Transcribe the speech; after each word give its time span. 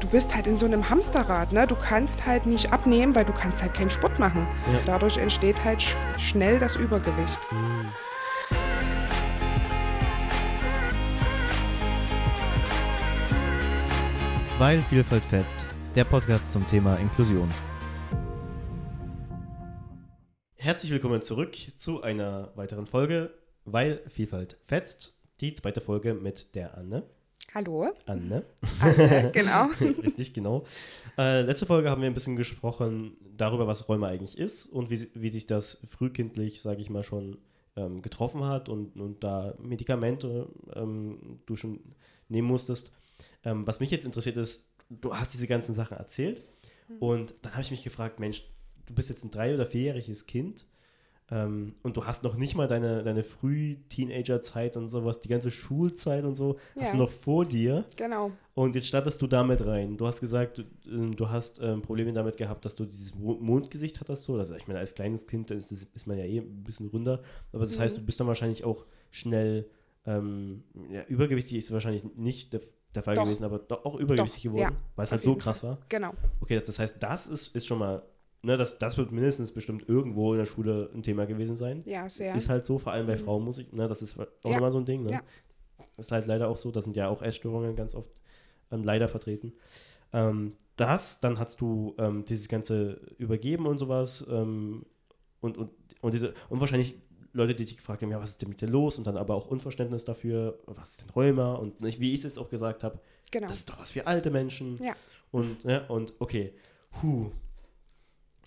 du 0.00 0.08
bist 0.08 0.34
halt 0.34 0.46
in 0.46 0.56
so 0.56 0.64
einem 0.64 0.88
Hamsterrad, 0.88 1.52
ne? 1.52 1.66
Du 1.66 1.76
kannst 1.76 2.24
halt 2.26 2.46
nicht 2.46 2.72
abnehmen, 2.72 3.14
weil 3.14 3.26
du 3.26 3.32
kannst 3.32 3.62
halt 3.62 3.74
keinen 3.74 3.90
Sport 3.90 4.18
machen. 4.18 4.48
Ja. 4.72 4.80
Dadurch 4.86 5.18
entsteht 5.18 5.62
halt 5.62 5.82
sch 5.82 5.96
schnell 6.16 6.58
das 6.58 6.76
Übergewicht. 6.76 7.38
Weil 14.58 14.80
Vielfalt 14.82 15.24
fetzt. 15.24 15.66
Der 15.94 16.04
Podcast 16.04 16.52
zum 16.52 16.66
Thema 16.66 16.96
Inklusion. 16.96 17.48
Herzlich 20.56 20.92
willkommen 20.92 21.22
zurück 21.22 21.56
zu 21.76 22.02
einer 22.02 22.52
weiteren 22.54 22.86
Folge 22.86 23.30
Weil 23.64 24.02
Vielfalt 24.08 24.56
fetzt. 24.62 25.18
Die 25.40 25.54
zweite 25.54 25.80
Folge 25.80 26.14
mit 26.14 26.54
der 26.54 26.76
Anne. 26.76 27.04
Hallo? 27.54 27.88
Anne. 28.06 28.44
Anne, 28.80 29.30
genau. 29.34 29.66
Richtig, 29.80 30.32
genau. 30.34 30.64
Äh, 31.18 31.42
letzte 31.42 31.66
Folge 31.66 31.90
haben 31.90 32.00
wir 32.00 32.08
ein 32.08 32.14
bisschen 32.14 32.36
gesprochen 32.36 33.16
darüber, 33.36 33.66
was 33.66 33.88
Rheuma 33.88 34.06
eigentlich 34.08 34.38
ist 34.38 34.66
und 34.66 34.90
wie, 34.90 35.08
wie 35.14 35.30
sich 35.30 35.46
das 35.46 35.78
frühkindlich, 35.88 36.60
sage 36.60 36.80
ich 36.80 36.90
mal, 36.90 37.02
schon 37.02 37.38
ähm, 37.76 38.02
getroffen 38.02 38.44
hat 38.44 38.68
und, 38.68 38.96
und 39.00 39.24
da 39.24 39.54
Medikamente 39.58 40.48
ähm, 40.74 41.40
du 41.46 41.56
schon 41.56 41.80
nehmen 42.28 42.46
musstest. 42.48 42.92
Ähm, 43.44 43.66
was 43.66 43.80
mich 43.80 43.90
jetzt 43.90 44.04
interessiert 44.04 44.36
ist, 44.36 44.66
du 44.88 45.14
hast 45.14 45.34
diese 45.34 45.46
ganzen 45.46 45.74
Sachen 45.74 45.96
erzählt 45.96 46.42
und 46.98 47.34
dann 47.42 47.52
habe 47.52 47.62
ich 47.62 47.70
mich 47.70 47.84
gefragt, 47.84 48.20
Mensch, 48.20 48.44
du 48.86 48.94
bist 48.94 49.08
jetzt 49.08 49.24
ein 49.24 49.30
drei- 49.30 49.54
oder 49.54 49.66
vierjähriges 49.66 50.26
Kind 50.26 50.66
ähm, 51.30 51.74
und 51.82 51.96
du 51.96 52.04
hast 52.04 52.22
noch 52.24 52.36
nicht 52.36 52.54
mal 52.56 52.66
deine, 52.68 53.02
deine 53.04 53.22
Früh-Teenager-Zeit 53.22 54.76
und 54.76 54.88
sowas, 54.88 55.20
die 55.20 55.28
ganze 55.28 55.50
Schulzeit 55.50 56.24
und 56.24 56.34
so, 56.34 56.58
hast 56.76 56.86
Ja. 56.86 56.92
du 56.92 56.98
noch 56.98 57.10
vor 57.10 57.44
dir. 57.44 57.84
Genau. 57.96 58.32
Und 58.54 58.74
jetzt 58.74 58.88
startest 58.88 59.20
du 59.22 59.26
damit 59.26 59.64
rein. 59.64 59.96
Du 59.96 60.06
hast 60.06 60.20
gesagt, 60.20 60.58
du, 60.58 60.62
ähm, 60.90 61.16
du 61.16 61.28
hast 61.28 61.60
ähm, 61.62 61.82
Probleme 61.82 62.12
damit 62.12 62.36
gehabt, 62.36 62.64
dass 62.64 62.76
du 62.76 62.84
dieses 62.84 63.14
Mo- 63.14 63.38
Mondgesicht 63.40 64.00
hattest. 64.00 64.26
Du. 64.28 64.36
Also 64.36 64.54
ich 64.54 64.66
meine, 64.66 64.80
als 64.80 64.94
kleines 64.94 65.26
Kind 65.26 65.50
ist, 65.50 65.72
ist 65.72 66.06
man 66.06 66.18
ja 66.18 66.24
eh 66.24 66.38
ein 66.38 66.64
bisschen 66.64 66.88
runder. 66.88 67.22
Aber 67.52 67.64
das 67.64 67.78
heißt, 67.78 67.96
Mhm. 67.96 68.00
du 68.00 68.06
bist 68.06 68.20
dann 68.20 68.26
wahrscheinlich 68.26 68.64
auch 68.64 68.84
schnell 69.10 69.68
ähm, 70.06 70.64
ja, 70.90 71.02
übergewichtig 71.08 71.58
ist 71.58 71.70
wahrscheinlich 71.72 72.02
nicht 72.16 72.54
der, 72.54 72.62
der 72.94 73.02
Fall 73.02 73.16
Doch. 73.16 73.24
gewesen, 73.24 73.44
aber 73.44 73.58
doch 73.58 73.84
auch 73.84 73.96
übergewichtig 73.96 74.44
Doch, 74.44 74.52
geworden, 74.52 74.72
ja, 74.72 74.80
weil 74.96 75.04
es 75.04 75.12
halt 75.12 75.22
so 75.22 75.36
krass 75.36 75.62
war. 75.62 75.76
Genau. 75.90 76.12
Okay, 76.40 76.60
das 76.64 76.78
heißt, 76.78 76.96
das 77.02 77.26
ist, 77.26 77.54
ist 77.54 77.66
schon 77.66 77.78
mal, 77.78 78.02
ne, 78.42 78.56
das, 78.56 78.78
das 78.78 78.96
wird 78.98 79.12
mindestens 79.12 79.52
bestimmt 79.52 79.88
irgendwo 79.88 80.32
in 80.32 80.38
der 80.38 80.46
Schule 80.46 80.90
ein 80.94 81.02
Thema 81.02 81.26
gewesen 81.26 81.56
sein. 81.56 81.82
Ja, 81.84 82.08
sehr. 82.08 82.34
Ist 82.34 82.48
halt 82.48 82.64
so, 82.64 82.78
vor 82.78 82.92
allem 82.92 83.06
bei 83.06 83.16
Mhm. 83.16 83.20
Frauen 83.24 83.44
muss 83.44 83.58
ich, 83.58 83.72
ne, 83.72 83.88
das 83.88 84.02
ist 84.02 84.18
auch 84.18 84.26
Ja. 84.44 84.52
nochmal 84.52 84.72
so 84.72 84.78
ein 84.78 84.84
Ding, 84.84 85.04
ne? 85.04 85.12
Ja. 85.12 85.22
Ist 85.98 86.12
halt 86.12 86.26
leider 86.26 86.48
auch 86.48 86.56
so, 86.56 86.70
da 86.70 86.80
sind 86.80 86.96
ja 86.96 87.08
auch 87.08 87.20
Essstörungen 87.22 87.76
ganz 87.76 87.94
oft 87.94 88.10
ähm, 88.70 88.84
leider 88.84 89.08
vertreten. 89.08 89.52
Ähm, 90.12 90.54
das, 90.76 91.20
dann 91.20 91.38
hast 91.38 91.60
du 91.60 91.94
ähm, 91.98 92.24
dieses 92.24 92.48
ganze 92.48 93.00
Übergeben 93.18 93.66
und 93.66 93.78
sowas 93.78 94.24
ähm, 94.30 94.86
und, 95.40 95.58
und, 95.58 95.70
und 96.00 96.14
diese, 96.14 96.34
und 96.48 96.60
wahrscheinlich 96.60 96.96
Leute, 97.32 97.54
die 97.54 97.64
dich 97.64 97.76
gefragt 97.76 98.02
haben, 98.02 98.10
ja, 98.10 98.20
was 98.20 98.30
ist 98.30 98.42
denn 98.42 98.48
mit 98.48 98.60
dir 98.60 98.66
los? 98.68 98.98
Und 98.98 99.06
dann 99.06 99.16
aber 99.16 99.34
auch 99.34 99.46
Unverständnis 99.46 100.04
dafür, 100.04 100.58
was 100.66 100.92
ist 100.92 101.02
denn 101.02 101.10
Rheuma? 101.10 101.54
Und 101.54 101.80
nicht, 101.80 102.00
wie 102.00 102.12
ich 102.12 102.18
es 102.20 102.24
jetzt 102.24 102.38
auch 102.38 102.48
gesagt 102.50 102.82
habe, 102.82 102.98
genau. 103.30 103.46
das 103.48 103.58
ist 103.58 103.68
doch 103.68 103.78
was 103.78 103.92
für 103.92 104.06
alte 104.06 104.30
Menschen. 104.30 104.78
Ja. 104.82 104.94
Und, 105.30 105.64
ne, 105.64 105.84
und 105.88 106.12
okay, 106.18 106.54
huh. 107.02 107.30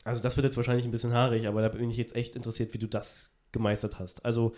Also 0.04 0.22
das 0.22 0.36
wird 0.38 0.46
jetzt 0.46 0.58
wahrscheinlich 0.58 0.86
ein 0.86 0.92
bisschen 0.92 1.14
haarig, 1.14 1.48
aber 1.48 1.62
da 1.62 1.70
bin 1.70 1.90
ich 1.90 1.98
jetzt 1.98 2.16
echt 2.16 2.36
interessiert, 2.36 2.74
wie 2.74 2.78
du 2.80 2.88
das 2.88 3.32
gemeistert 3.52 4.00
hast. 4.00 4.26
Also, 4.26 4.54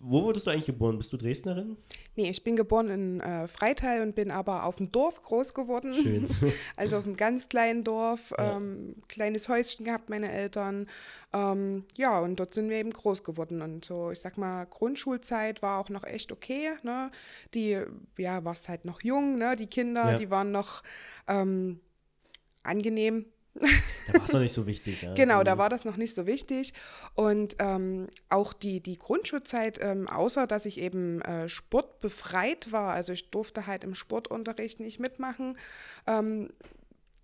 wo 0.00 0.22
wurdest 0.24 0.46
du 0.46 0.50
eigentlich 0.50 0.66
geboren? 0.66 0.98
Bist 0.98 1.12
du 1.12 1.16
Dresdnerin? 1.16 1.76
Nee, 2.16 2.28
ich 2.30 2.42
bin 2.42 2.56
geboren 2.56 2.88
in 2.88 3.20
äh, 3.20 3.46
Freital 3.46 4.00
und 4.02 4.16
bin 4.16 4.32
aber 4.32 4.64
auf 4.64 4.76
dem 4.76 4.90
Dorf 4.90 5.22
groß 5.22 5.54
geworden. 5.54 5.94
Schön. 5.94 6.28
Also 6.76 6.96
auf 6.96 7.04
einem 7.04 7.16
ganz 7.16 7.48
kleinen 7.48 7.84
Dorf, 7.84 8.32
Ja. 8.36 8.56
ähm, 8.56 8.96
kleines 9.06 9.48
Häuschen 9.48 9.84
gehabt, 9.84 10.10
meine 10.10 10.32
Eltern. 10.32 10.88
Ähm, 11.32 11.84
ja, 11.96 12.18
und 12.18 12.40
dort 12.40 12.52
sind 12.54 12.68
wir 12.68 12.78
eben 12.78 12.90
groß 12.92 13.22
geworden. 13.22 13.62
Und 13.62 13.84
so, 13.84 14.10
ich 14.10 14.18
sag 14.20 14.38
mal, 14.38 14.64
Grundschulzeit 14.64 15.62
war 15.62 15.78
auch 15.78 15.88
noch 15.88 16.02
echt 16.04 16.32
okay. 16.32 16.70
Ne? 16.82 17.12
Die, 17.54 17.78
ja, 18.18 18.44
warst 18.44 18.68
halt 18.68 18.84
noch 18.86 19.02
jung, 19.02 19.38
ne? 19.38 19.54
Die 19.54 19.66
Kinder, 19.68 20.12
Ja. 20.12 20.18
die 20.18 20.30
waren 20.30 20.50
noch 20.50 20.82
ähm, 21.28 21.78
angenehm. 22.64 23.26
Da 23.54 24.14
war 24.18 24.24
es 24.24 24.32
noch 24.32 24.40
nicht 24.40 24.52
so 24.52 24.66
wichtig. 24.66 25.02
Ja. 25.02 25.14
Genau, 25.14 25.42
da 25.44 25.54
Mhm. 25.54 25.58
war 25.58 25.68
das 25.68 25.84
noch 25.84 25.96
nicht 25.96 26.14
so 26.14 26.26
wichtig. 26.26 26.72
Und 27.14 27.56
ähm, 27.60 28.08
auch 28.28 28.52
die, 28.52 28.80
die 28.80 28.98
Grundschulzeit, 28.98 29.78
ähm, 29.82 30.08
außer 30.08 30.46
dass 30.46 30.66
ich 30.66 30.78
eben 30.80 31.20
äh, 31.22 31.48
sportbefreit 31.48 32.72
war, 32.72 32.92
also 32.92 33.12
ich 33.12 33.30
durfte 33.30 33.66
halt 33.66 33.84
im 33.84 33.94
Sportunterricht 33.94 34.80
nicht 34.80 34.98
mitmachen, 35.00 35.56
ähm, 36.06 36.48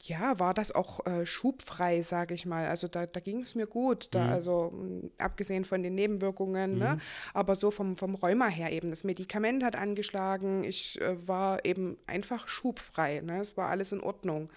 ja, 0.02 0.38
war 0.38 0.54
das 0.54 0.72
auch 0.74 1.04
äh, 1.04 1.26
schubfrei, 1.26 2.00
sage 2.00 2.32
ich 2.32 2.46
mal. 2.46 2.68
Also 2.68 2.88
da, 2.88 3.04
da 3.04 3.20
ging 3.20 3.40
es 3.42 3.54
mir 3.54 3.66
gut, 3.66 4.08
da, 4.12 4.24
Mhm. 4.24 4.30
also 4.32 4.70
mh, 4.72 5.08
abgesehen 5.18 5.66
von 5.66 5.82
den 5.82 5.94
Nebenwirkungen, 5.94 6.78
ne? 6.78 6.98
aber 7.34 7.54
so 7.54 7.70
vom, 7.70 7.98
vom 7.98 8.14
Rheuma 8.14 8.46
her 8.46 8.72
eben. 8.72 8.88
Das 8.90 9.04
Medikament 9.04 9.62
hat 9.62 9.76
angeschlagen, 9.76 10.64
ich 10.64 10.98
äh, 11.02 11.28
war 11.28 11.64
eben 11.66 11.98
einfach 12.06 12.48
schubfrei, 12.48 13.20
ne? 13.20 13.40
es 13.42 13.58
war 13.58 13.68
alles 13.68 13.92
in 13.92 14.00
Ordnung. 14.00 14.48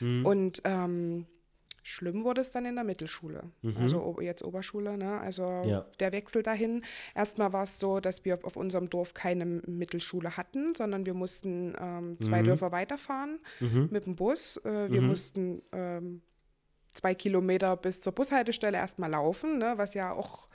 Mhm. 0.00 0.26
Und 0.26 0.62
ähm, 0.64 1.26
schlimm 1.82 2.24
wurde 2.24 2.40
es 2.40 2.50
dann 2.50 2.64
in 2.66 2.74
der 2.74 2.82
Mittelschule, 2.84 3.44
Mhm. 3.62 3.76
also 3.76 4.20
jetzt 4.20 4.42
Oberschule. 4.42 4.98
Ne? 4.98 5.20
Also 5.20 5.42
Ja. 5.64 5.86
der 6.00 6.10
Wechsel 6.12 6.42
dahin. 6.42 6.82
Erstmal 7.14 7.52
war 7.52 7.62
es 7.64 7.78
so, 7.78 8.00
dass 8.00 8.24
wir 8.24 8.38
auf 8.44 8.56
unserem 8.56 8.90
Dorf 8.90 9.14
keine 9.14 9.44
Mittelschule 9.46 10.36
hatten, 10.36 10.74
sondern 10.74 11.06
wir 11.06 11.14
mussten 11.14 11.74
ähm, 11.80 12.16
zwei 12.20 12.42
Mhm. 12.42 12.46
Dörfer 12.46 12.72
weiterfahren 12.72 13.38
Mhm. 13.60 13.88
mit 13.92 14.06
dem 14.06 14.16
Bus. 14.16 14.56
Äh, 14.64 14.90
wir 14.90 15.00
Mhm. 15.00 15.06
mussten 15.06 15.62
ähm, 15.72 16.22
zwei 16.92 17.14
Kilometer 17.14 17.76
bis 17.76 18.00
zur 18.00 18.12
Bushaltestelle 18.12 18.76
erstmal 18.78 19.10
laufen, 19.10 19.58
ne? 19.58 19.74
was 19.76 19.94
ja 19.94 20.12
auch 20.12 20.48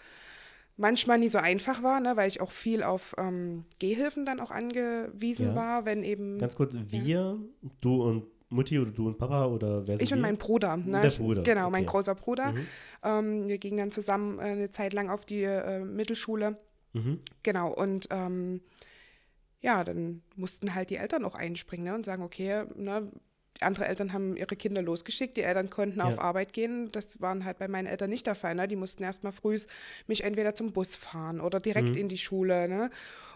manchmal 0.75 1.19
nie 1.19 1.29
so 1.29 1.37
einfach 1.37 1.83
war, 1.83 1.99
ne? 1.99 2.17
weil 2.17 2.27
ich 2.27 2.41
auch 2.41 2.51
viel 2.51 2.81
auf 2.83 3.13
ähm, 3.17 3.65
Gehhilfen 3.79 4.25
dann 4.25 4.39
auch 4.39 4.51
angewiesen 4.51 5.49
Ja. 5.49 5.55
war, 5.55 5.85
wenn 5.85 6.03
eben 6.03 6.39
Ganz 6.39 6.55
kurz, 6.55 6.75
wir, 6.87 7.37
du 7.81 8.03
und 8.03 8.25
Mutti 8.51 8.77
oder 8.79 8.91
du 8.91 9.07
und 9.07 9.17
Papa 9.17 9.45
oder 9.45 9.87
wer 9.87 9.97
sind 9.97 10.05
ich 10.05 10.13
und 10.13 10.21
mein 10.21 10.37
Bruder. 10.37 10.77
Ne? 10.77 11.01
Der 11.01 11.09
Bruder, 11.09 11.43
Genau, 11.43 11.69
mein 11.69 11.83
okay. 11.83 11.91
großer 11.91 12.15
Bruder. 12.15 12.51
Mhm. 12.51 12.67
Ähm, 13.03 13.47
wir 13.47 13.57
gingen 13.57 13.77
dann 13.77 13.91
zusammen 13.91 14.39
äh, 14.39 14.43
eine 14.43 14.69
Zeit 14.69 14.93
lang 14.93 15.09
auf 15.09 15.25
die 15.25 15.43
äh, 15.43 15.79
Mittelschule. 15.79 16.57
Mhm. 16.93 17.19
Genau, 17.43 17.71
und 17.73 18.07
ähm, 18.11 18.61
ja, 19.61 19.83
dann 19.83 20.21
mussten 20.35 20.75
halt 20.75 20.89
die 20.89 20.97
Eltern 20.97 21.23
auch 21.23 21.35
einspringen 21.35 21.85
ne, 21.85 21.95
und 21.95 22.05
sagen, 22.05 22.23
okay, 22.23 22.65
ne, 22.75 23.11
andere 23.63 23.87
Eltern 23.87 24.13
haben 24.13 24.35
ihre 24.35 24.55
Kinder 24.55 24.81
losgeschickt, 24.81 25.37
die 25.37 25.41
Eltern 25.43 25.69
konnten 25.69 25.99
Ja. 25.99 26.05
auf 26.05 26.19
Arbeit 26.19 26.53
gehen. 26.53 26.89
Das 26.91 27.21
waren 27.21 27.45
halt 27.45 27.57
bei 27.59 27.67
meinen 27.67 27.87
Eltern 27.87 28.09
nicht 28.09 28.25
der 28.27 28.35
Fall. 28.35 28.55
Ne? 28.55 28.67
Die 28.67 28.75
mussten 28.75 29.03
erstmal 29.03 29.31
früh 29.33 29.57
mich 30.07 30.23
entweder 30.23 30.55
zum 30.55 30.71
Bus 30.73 30.95
fahren 30.95 31.41
oder 31.41 31.59
direkt 31.59 31.89
Mhm. 31.89 31.97
in 31.97 32.09
die 32.09 32.17
Schule. 32.17 32.67
Ne? 32.67 32.89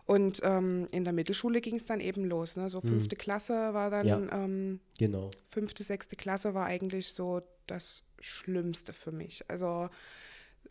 Und 0.05 0.41
ähm, 0.43 0.87
in 0.91 1.03
der 1.03 1.13
Mittelschule 1.13 1.61
ging 1.61 1.75
es 1.77 1.85
dann 1.85 1.99
eben 1.99 2.25
los. 2.25 2.55
Ne? 2.57 2.69
So 2.69 2.81
fünfte 2.81 3.15
Klasse 3.15 3.73
war 3.73 3.89
dann, 3.89 4.05
Mhm. 4.05 4.29
Ja. 4.29 4.43
ähm, 4.43 4.79
Genau. 4.99 5.31
fünfte, 5.47 5.83
sechste 5.83 6.15
Klasse 6.15 6.53
war 6.53 6.65
eigentlich 6.65 7.07
so 7.09 7.41
das 7.67 8.03
Schlimmste 8.19 8.93
für 8.93 9.11
mich. 9.11 9.43
Also 9.49 9.89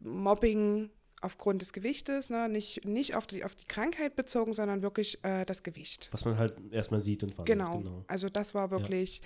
Mobbing 0.00 0.90
aufgrund 1.24 1.62
des 1.62 1.72
Gewichtes, 1.72 2.30
ne? 2.30 2.48
nicht, 2.48 2.84
nicht 2.84 3.14
auf, 3.14 3.26
die, 3.26 3.44
auf 3.44 3.54
die 3.54 3.64
Krankheit 3.64 4.14
bezogen, 4.14 4.52
sondern 4.52 4.82
wirklich 4.82 5.18
äh, 5.24 5.44
das 5.44 5.62
Gewicht. 5.62 6.08
Was 6.12 6.24
man 6.24 6.38
halt 6.38 6.54
erstmal 6.70 7.00
sieht 7.00 7.22
und 7.22 7.34
fand. 7.34 7.46
Genau. 7.46 8.04
Also 8.06 8.28
das 8.28 8.54
war 8.54 8.70
wirklich, 8.70 9.22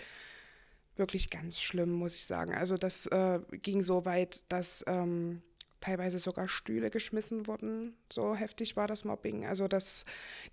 wirklich 0.96 1.30
ganz 1.30 1.60
schlimm, 1.60 1.92
muss 1.92 2.14
ich 2.14 2.24
sagen. 2.24 2.54
Also 2.54 2.76
das 2.76 3.06
äh, 3.06 3.40
ging 3.62 3.82
so 3.82 4.04
weit, 4.04 4.44
dass 4.48 4.84
ähm, 4.86 5.42
teilweise 5.80 6.18
sogar 6.18 6.48
Stühle 6.48 6.90
geschmissen 6.90 7.46
wurden. 7.46 7.96
So 8.12 8.34
heftig 8.34 8.76
war 8.76 8.86
das 8.86 9.04
Mobbing. 9.04 9.46
Also 9.46 9.68
das 9.68 10.04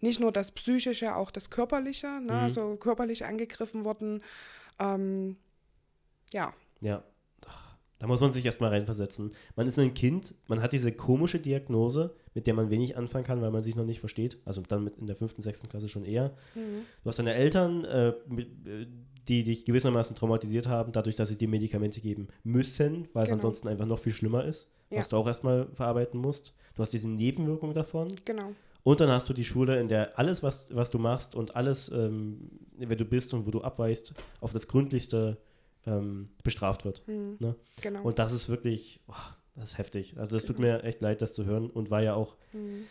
nicht 0.01 0.19
nur 0.19 0.31
das 0.31 0.51
Psychische, 0.51 1.15
auch 1.15 1.31
das 1.31 1.49
Körperliche, 1.49 2.07
ne? 2.07 2.33
Mhm. 2.33 2.39
also 2.39 2.75
körperlich 2.75 3.25
angegriffen 3.25 3.85
wurden. 3.85 4.23
Ähm, 4.79 5.37
ja, 6.33 6.53
Ja. 6.81 7.03
Da 7.99 8.07
muss 8.07 8.19
man 8.19 8.31
sich 8.33 8.45
erstmal 8.45 8.71
reinversetzen. 8.71 9.31
Man 9.55 9.67
ist 9.67 9.79
ein 9.79 9.93
Kind, 9.93 10.35
man 10.47 10.61
hat 10.61 10.73
diese 10.73 10.91
komische 10.91 11.39
Diagnose, 11.39 12.13
mit 12.33 12.45
der 12.45 12.53
man 12.53 12.69
wenig 12.69 12.97
anfangen 12.97 13.23
kann, 13.23 13.41
weil 13.41 13.51
man 13.51 13.61
sich 13.61 13.75
noch 13.77 13.85
nicht 13.85 14.01
versteht. 14.01 14.37
Also 14.43 14.61
dann 14.67 14.83
mit 14.83 14.97
in 14.97 15.07
der 15.07 15.15
fünften, 15.15 15.41
sechsten 15.41 15.69
Klasse 15.69 15.87
schon 15.87 16.03
eher. 16.03 16.31
Du 16.55 17.07
hast 17.07 17.19
deine 17.19 17.33
Eltern, 17.33 17.85
äh, 17.85 18.13
mit, 18.27 18.47
äh, 18.67 18.85
die 19.29 19.43
dich 19.43 19.63
gewissermaßen 19.65 20.15
traumatisiert 20.15 20.67
haben, 20.67 20.91
dadurch, 20.91 21.15
dass 21.15 21.29
sie 21.29 21.37
dir 21.37 21.47
Medikamente 21.47 22.01
geben 22.01 22.27
müssen, 22.43 23.07
weil 23.13 23.23
es 23.23 23.29
Genau. 23.29 23.35
ansonsten 23.37 23.69
einfach 23.69 23.85
noch 23.85 23.99
viel 23.99 24.11
schlimmer 24.13 24.43
ist, 24.43 24.69
Ja. 24.91 24.99
was 24.99 25.09
du 25.09 25.15
auch 25.17 25.25
erstmal 25.25 25.67
verarbeiten 25.73 26.19
musst. 26.19 26.53
Du 26.75 26.81
hast 26.81 26.91
diese 26.91 27.09
Nebenwirkung 27.09 27.73
davon. 27.73 28.07
genau. 28.25 28.51
Und 28.83 28.99
dann 28.99 29.09
hast 29.09 29.27
du 29.29 29.33
die 29.33 29.45
Schule, 29.45 29.79
in 29.79 29.87
der 29.87 30.19
alles, 30.19 30.43
was, 30.43 30.67
was 30.69 30.91
du 30.91 30.99
machst 30.99 31.33
und 31.33 31.55
alles, 31.55 31.89
ähm, 31.89 32.51
wer 32.77 32.95
du 32.95 33.03
bist 33.05 33.33
und 33.33 33.47
wo 33.47 33.49
du 33.51 33.61
abweichst, 33.61 34.13
auf 34.41 34.53
das 34.53 34.67
Gründlichste 34.67 35.37
ähm, 35.85 36.29
bestraft 36.43 36.85
wird. 36.85 37.07
Mhm. 37.07 37.37
Ne? 37.39 37.55
Genau. 37.81 38.03
Und 38.03 38.19
das 38.19 38.31
ist 38.31 38.49
wirklich, 38.49 39.01
boah, 39.07 39.37
das 39.55 39.71
ist 39.71 39.77
heftig. 39.77 40.15
Also 40.17 40.35
das 40.35 40.45
tut 40.45 40.59
mir 40.59 40.83
echt 40.83 41.01
leid, 41.01 41.21
das 41.21 41.33
zu 41.33 41.45
hören 41.45 41.69
und 41.69 41.89
war 41.89 42.01
ja 42.01 42.13
auch, 42.15 42.35
Mhm. 42.53 42.85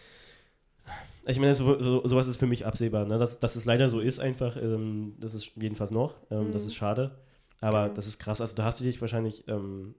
Ich 1.26 1.38
meine, 1.38 1.54
so, 1.54 1.82
so, 1.82 2.06
sowas 2.06 2.26
ist 2.26 2.36
für 2.36 2.46
mich 2.46 2.66
absehbar. 2.66 3.06
Ne? 3.06 3.18
Dass, 3.18 3.40
dass 3.40 3.56
es 3.56 3.64
leider 3.64 3.88
so 3.88 4.00
ist, 4.00 4.20
einfach, 4.20 4.56
ähm, 4.56 5.14
das 5.18 5.34
ist 5.34 5.52
jedenfalls 5.56 5.90
noch. 5.90 6.16
Ähm, 6.30 6.48
mhm. 6.48 6.52
Das 6.52 6.64
ist 6.64 6.74
schade. 6.74 7.12
Aber 7.60 7.84
genau. 7.84 7.94
das 7.94 8.06
ist 8.06 8.18
krass. 8.18 8.40
Also, 8.40 8.54
da 8.56 8.64
hast 8.64 8.80
du 8.80 8.84
dich 8.84 9.00
wahrscheinlich 9.00 9.44
ähm, 9.48 9.94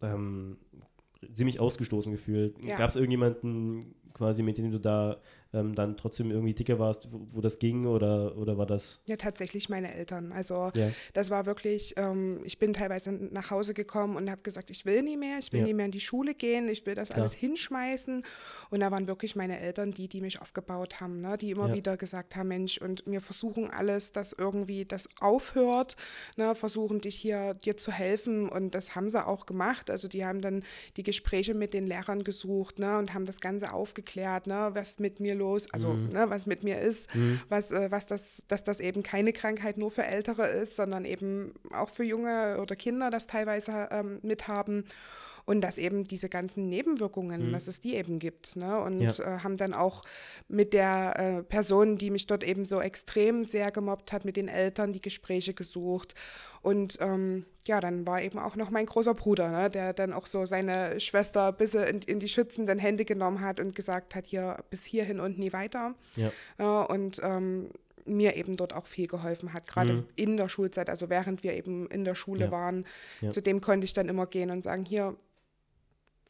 ähm 0.00 0.58
ziemlich 1.34 1.60
ausgestoßen 1.60 2.10
gefühlt. 2.10 2.64
Ja. 2.64 2.76
Gab 2.76 2.88
es 2.88 2.96
irgendjemanden 2.96 3.94
quasi, 4.12 4.42
mit 4.42 4.58
dem 4.58 4.72
du 4.72 4.80
da 4.80 5.20
ähm, 5.54 5.74
dann 5.74 5.96
trotzdem 5.96 6.30
irgendwie 6.30 6.54
dicker 6.54 6.78
warst, 6.78 7.12
wo, 7.12 7.26
wo, 7.30 7.40
das 7.40 7.58
ging 7.58 7.86
oder, 7.86 8.36
oder 8.36 8.56
war 8.56 8.66
das? 8.66 9.00
Ja, 9.08 9.16
tatsächlich 9.16 9.68
meine 9.68 9.94
Eltern. 9.94 10.32
Also 10.32 10.70
ja. 10.74 10.90
das 11.12 11.30
war 11.30 11.46
wirklich, 11.46 11.94
ähm, 11.96 12.40
ich 12.44 12.58
bin 12.58 12.72
teilweise 12.72 13.12
nach 13.12 13.50
Hause 13.50 13.74
gekommen 13.74 14.16
und 14.16 14.30
habe 14.30 14.42
gesagt, 14.42 14.70
ich 14.70 14.86
will 14.86 15.02
nie 15.02 15.16
mehr, 15.16 15.38
ich 15.38 15.52
will 15.52 15.60
ja. 15.60 15.66
nie 15.66 15.74
mehr 15.74 15.86
in 15.86 15.92
die 15.92 16.00
Schule 16.00 16.34
gehen, 16.34 16.68
ich 16.68 16.86
will 16.86 16.94
das 16.94 17.08
Klar. 17.08 17.20
alles 17.20 17.34
hinschmeißen. 17.34 18.24
Und 18.70 18.80
da 18.80 18.90
waren 18.90 19.06
wirklich 19.06 19.36
meine 19.36 19.60
Eltern 19.60 19.92
die, 19.92 20.08
die 20.08 20.22
mich 20.22 20.40
aufgebaut 20.40 21.00
haben, 21.00 21.20
ne? 21.20 21.36
die 21.36 21.50
immer 21.50 21.68
ja. 21.68 21.74
wieder 21.74 21.96
gesagt 21.96 22.36
haben, 22.36 22.48
Mensch, 22.48 22.78
und 22.78 23.02
wir 23.06 23.20
versuchen 23.20 23.70
alles, 23.70 24.12
dass 24.12 24.32
irgendwie 24.32 24.86
das 24.86 25.08
aufhört, 25.20 25.96
ne? 26.36 26.54
versuchen 26.54 27.00
dich 27.00 27.16
hier 27.16 27.54
dir 27.54 27.76
zu 27.76 27.92
helfen 27.92 28.48
und 28.48 28.74
das 28.74 28.94
haben 28.96 29.10
sie 29.10 29.24
auch 29.24 29.44
gemacht. 29.44 29.90
Also 29.90 30.08
die 30.08 30.24
haben 30.24 30.40
dann 30.40 30.64
die 30.96 31.02
Gespräche 31.02 31.52
mit 31.52 31.74
den 31.74 31.86
Lehrern 31.86 32.24
gesucht 32.24 32.78
ne? 32.78 32.96
und 32.96 33.12
haben 33.12 33.26
das 33.26 33.40
Ganze 33.40 33.74
aufgeklärt, 33.74 34.46
ne? 34.46 34.70
was 34.72 34.98
mit 34.98 35.20
mir 35.20 35.34
los, 35.42 35.66
also 35.72 35.92
mhm. 35.92 36.10
ne, 36.10 36.30
was 36.30 36.46
mit 36.46 36.62
mir 36.62 36.80
ist, 36.80 37.14
mhm. 37.14 37.40
was, 37.48 37.70
äh, 37.70 37.90
was 37.90 38.06
das, 38.06 38.42
dass 38.48 38.62
das 38.62 38.80
eben 38.80 39.02
keine 39.02 39.32
Krankheit 39.32 39.76
nur 39.76 39.90
für 39.90 40.04
Ältere 40.04 40.46
ist, 40.46 40.76
sondern 40.76 41.04
eben 41.04 41.52
auch 41.72 41.90
für 41.90 42.04
junge 42.04 42.58
oder 42.60 42.76
Kinder 42.76 43.10
das 43.10 43.26
teilweise 43.26 43.88
ähm, 43.90 44.18
mithaben 44.22 44.84
und 45.44 45.60
dass 45.60 45.78
eben 45.78 46.04
diese 46.04 46.28
ganzen 46.28 46.68
Nebenwirkungen, 46.68 47.48
mhm. 47.48 47.52
dass 47.52 47.66
es 47.66 47.80
die 47.80 47.96
eben 47.96 48.18
gibt. 48.18 48.56
Ne? 48.56 48.80
Und 48.80 49.00
ja. 49.00 49.36
äh, 49.36 49.38
haben 49.40 49.56
dann 49.56 49.74
auch 49.74 50.04
mit 50.48 50.72
der 50.72 51.14
äh, 51.16 51.42
Person, 51.42 51.96
die 51.96 52.10
mich 52.10 52.26
dort 52.26 52.44
eben 52.44 52.64
so 52.64 52.80
extrem 52.80 53.44
sehr 53.44 53.70
gemobbt 53.70 54.12
hat, 54.12 54.24
mit 54.24 54.36
den 54.36 54.48
Eltern 54.48 54.92
die 54.92 55.00
Gespräche 55.00 55.54
gesucht. 55.54 56.14
Und 56.62 56.98
ähm, 57.00 57.44
ja, 57.66 57.80
dann 57.80 58.06
war 58.06 58.22
eben 58.22 58.38
auch 58.38 58.56
noch 58.56 58.70
mein 58.70 58.86
großer 58.86 59.14
Bruder, 59.14 59.50
ne, 59.50 59.70
der 59.70 59.92
dann 59.92 60.12
auch 60.12 60.26
so 60.26 60.46
seine 60.46 61.00
Schwester 61.00 61.52
bis 61.52 61.74
in, 61.74 62.00
in, 62.02 62.20
die 62.20 62.28
schützenden 62.28 62.78
Hände 62.78 63.04
genommen 63.04 63.40
hat 63.40 63.60
und 63.60 63.74
gesagt 63.74 64.14
hat, 64.14 64.26
hier 64.26 64.58
bis 64.70 64.84
hierhin 64.84 65.20
und 65.20 65.38
nie 65.38 65.52
weiter. 65.52 65.94
Ja. 66.16 66.30
Äh, 66.58 66.92
und 66.92 67.20
ähm, 67.22 67.68
mir 68.04 68.36
eben 68.36 68.56
dort 68.56 68.74
auch 68.74 68.86
viel 68.86 69.06
geholfen 69.06 69.52
hat, 69.52 69.66
gerade 69.66 69.92
mhm. 69.92 70.08
in 70.16 70.36
der 70.36 70.48
Schulzeit, 70.48 70.90
also 70.90 71.08
während 71.08 71.42
wir 71.42 71.54
eben 71.54 71.86
in 71.88 72.04
der 72.04 72.14
Schule 72.14 72.46
ja. 72.46 72.50
waren. 72.50 72.84
Ja. 73.20 73.30
Zu 73.30 73.40
dem 73.40 73.60
konnte 73.60 73.84
ich 73.84 73.92
dann 73.92 74.08
immer 74.08 74.26
gehen 74.26 74.50
und 74.50 74.64
sagen, 74.64 74.84
hier, 74.84 75.16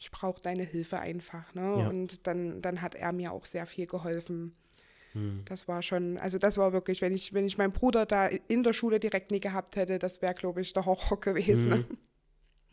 ich 0.03 0.11
brauche 0.11 0.43
deine 0.43 0.65
Hilfe 0.65 0.99
einfach. 0.99 1.55
Ne? 1.55 1.63
Ja. 1.63 1.89
Und 1.89 2.27
dann, 2.27 2.61
dann 2.61 2.83
hat 2.83 2.97
er 2.97 3.13
mir 3.13 3.33
auch 3.33 3.45
sehr 3.45 3.67
viel 3.67 3.87
geholfen. 3.87 4.53
Hm. 5.13 5.43
Das 5.45 5.69
war 5.69 5.81
schon, 5.81 6.19
also 6.19 6.39
das 6.39 6.59
war 6.59 6.73
wirklich, 6.73 7.01
wenn 7.03 7.15
ich, 7.15 7.33
wenn 7.35 7.47
ich 7.47 7.57
meinen 7.57 7.73
Bruder 7.73 8.05
da 8.05 8.27
in 8.27 8.65
der 8.65 8.73
Schule 8.73 8.99
direkt 8.99 9.31
nie 9.31 9.39
gehabt 9.39 9.77
hätte, 9.77 10.01
das 10.01 10.21
wäre, 10.21 10.35
glaube 10.35 10.61
ich, 10.61 10.73
der 10.73 10.87
Horror 10.87 11.21
gewesen. 11.21 11.73
Hm. 11.73 11.85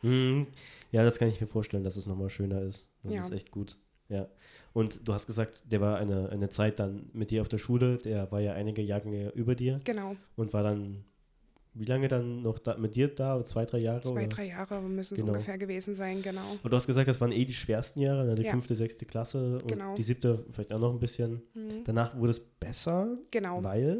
Hm. 0.02 0.48
Ja, 0.94 1.04
das 1.04 1.20
kann 1.20 1.28
ich 1.28 1.42
mir 1.42 1.48
vorstellen, 1.48 1.84
dass 1.84 1.98
es 1.98 2.08
nochmal 2.08 2.30
schöner 2.30 2.62
ist. 2.62 2.88
Das 3.04 3.14
ja. 3.14 3.20
ist 3.20 3.34
echt 3.34 3.52
gut. 3.52 3.78
Ja. 4.08 4.30
Und 4.72 5.06
du 5.06 5.14
hast 5.14 5.28
gesagt, 5.28 5.62
der 5.66 5.82
war 5.82 5.98
eine, 5.98 6.30
eine 6.30 6.48
Zeit 6.48 6.80
dann 6.80 7.10
mit 7.12 7.32
dir 7.32 7.42
auf 7.42 7.50
der 7.50 7.58
Schule, 7.58 7.98
der 7.98 8.32
war 8.32 8.40
ja 8.40 8.54
einige 8.54 8.82
Jahre 8.82 9.34
über 9.36 9.56
dir. 9.56 9.82
Genau. 9.84 10.16
Und 10.38 10.54
war 10.54 10.64
dann 10.64 11.04
wie 11.74 11.86
lange 11.86 12.08
dann 12.08 12.42
noch 12.42 12.60
da, 12.60 12.78
mit 12.78 12.96
dir 12.96 13.08
da? 13.08 13.44
Zwei, 13.46 13.66
drei 13.66 13.80
Jahre? 13.80 14.02
Zwei, 14.02 14.26
oder? 14.26 14.28
drei 14.28 14.48
Jahre 14.48 14.82
müssen 14.82 15.16
es 15.16 15.20
genau. 15.20 15.34
ungefähr 15.34 15.58
gewesen 15.58 15.96
sein, 15.96 16.22
genau. 16.22 16.58
Und 16.64 16.70
du 16.70 16.76
hast 16.76 16.88
gesagt, 16.88 17.08
das 17.08 17.22
waren 17.22 17.32
eh 17.32 17.46
die 17.46 17.54
schwersten 17.54 18.02
Jahre, 18.02 18.26
ne? 18.26 18.36
die 18.36 18.44
ja. 18.44 18.52
fünfte, 18.52 18.76
sechste 18.76 19.06
Klasse 19.06 19.60
und 19.60 19.68
genau. 19.68 19.96
die 19.96 20.04
siebte 20.04 20.46
vielleicht 20.52 20.74
auch 20.74 20.80
noch 20.80 20.92
ein 20.92 21.00
bisschen. 21.00 21.42
Mhm. 21.54 21.84
Danach 21.86 22.18
wurde 22.18 22.32
es 22.32 22.40
besser, 22.40 23.18
genau. 23.32 23.64
weil 23.64 24.00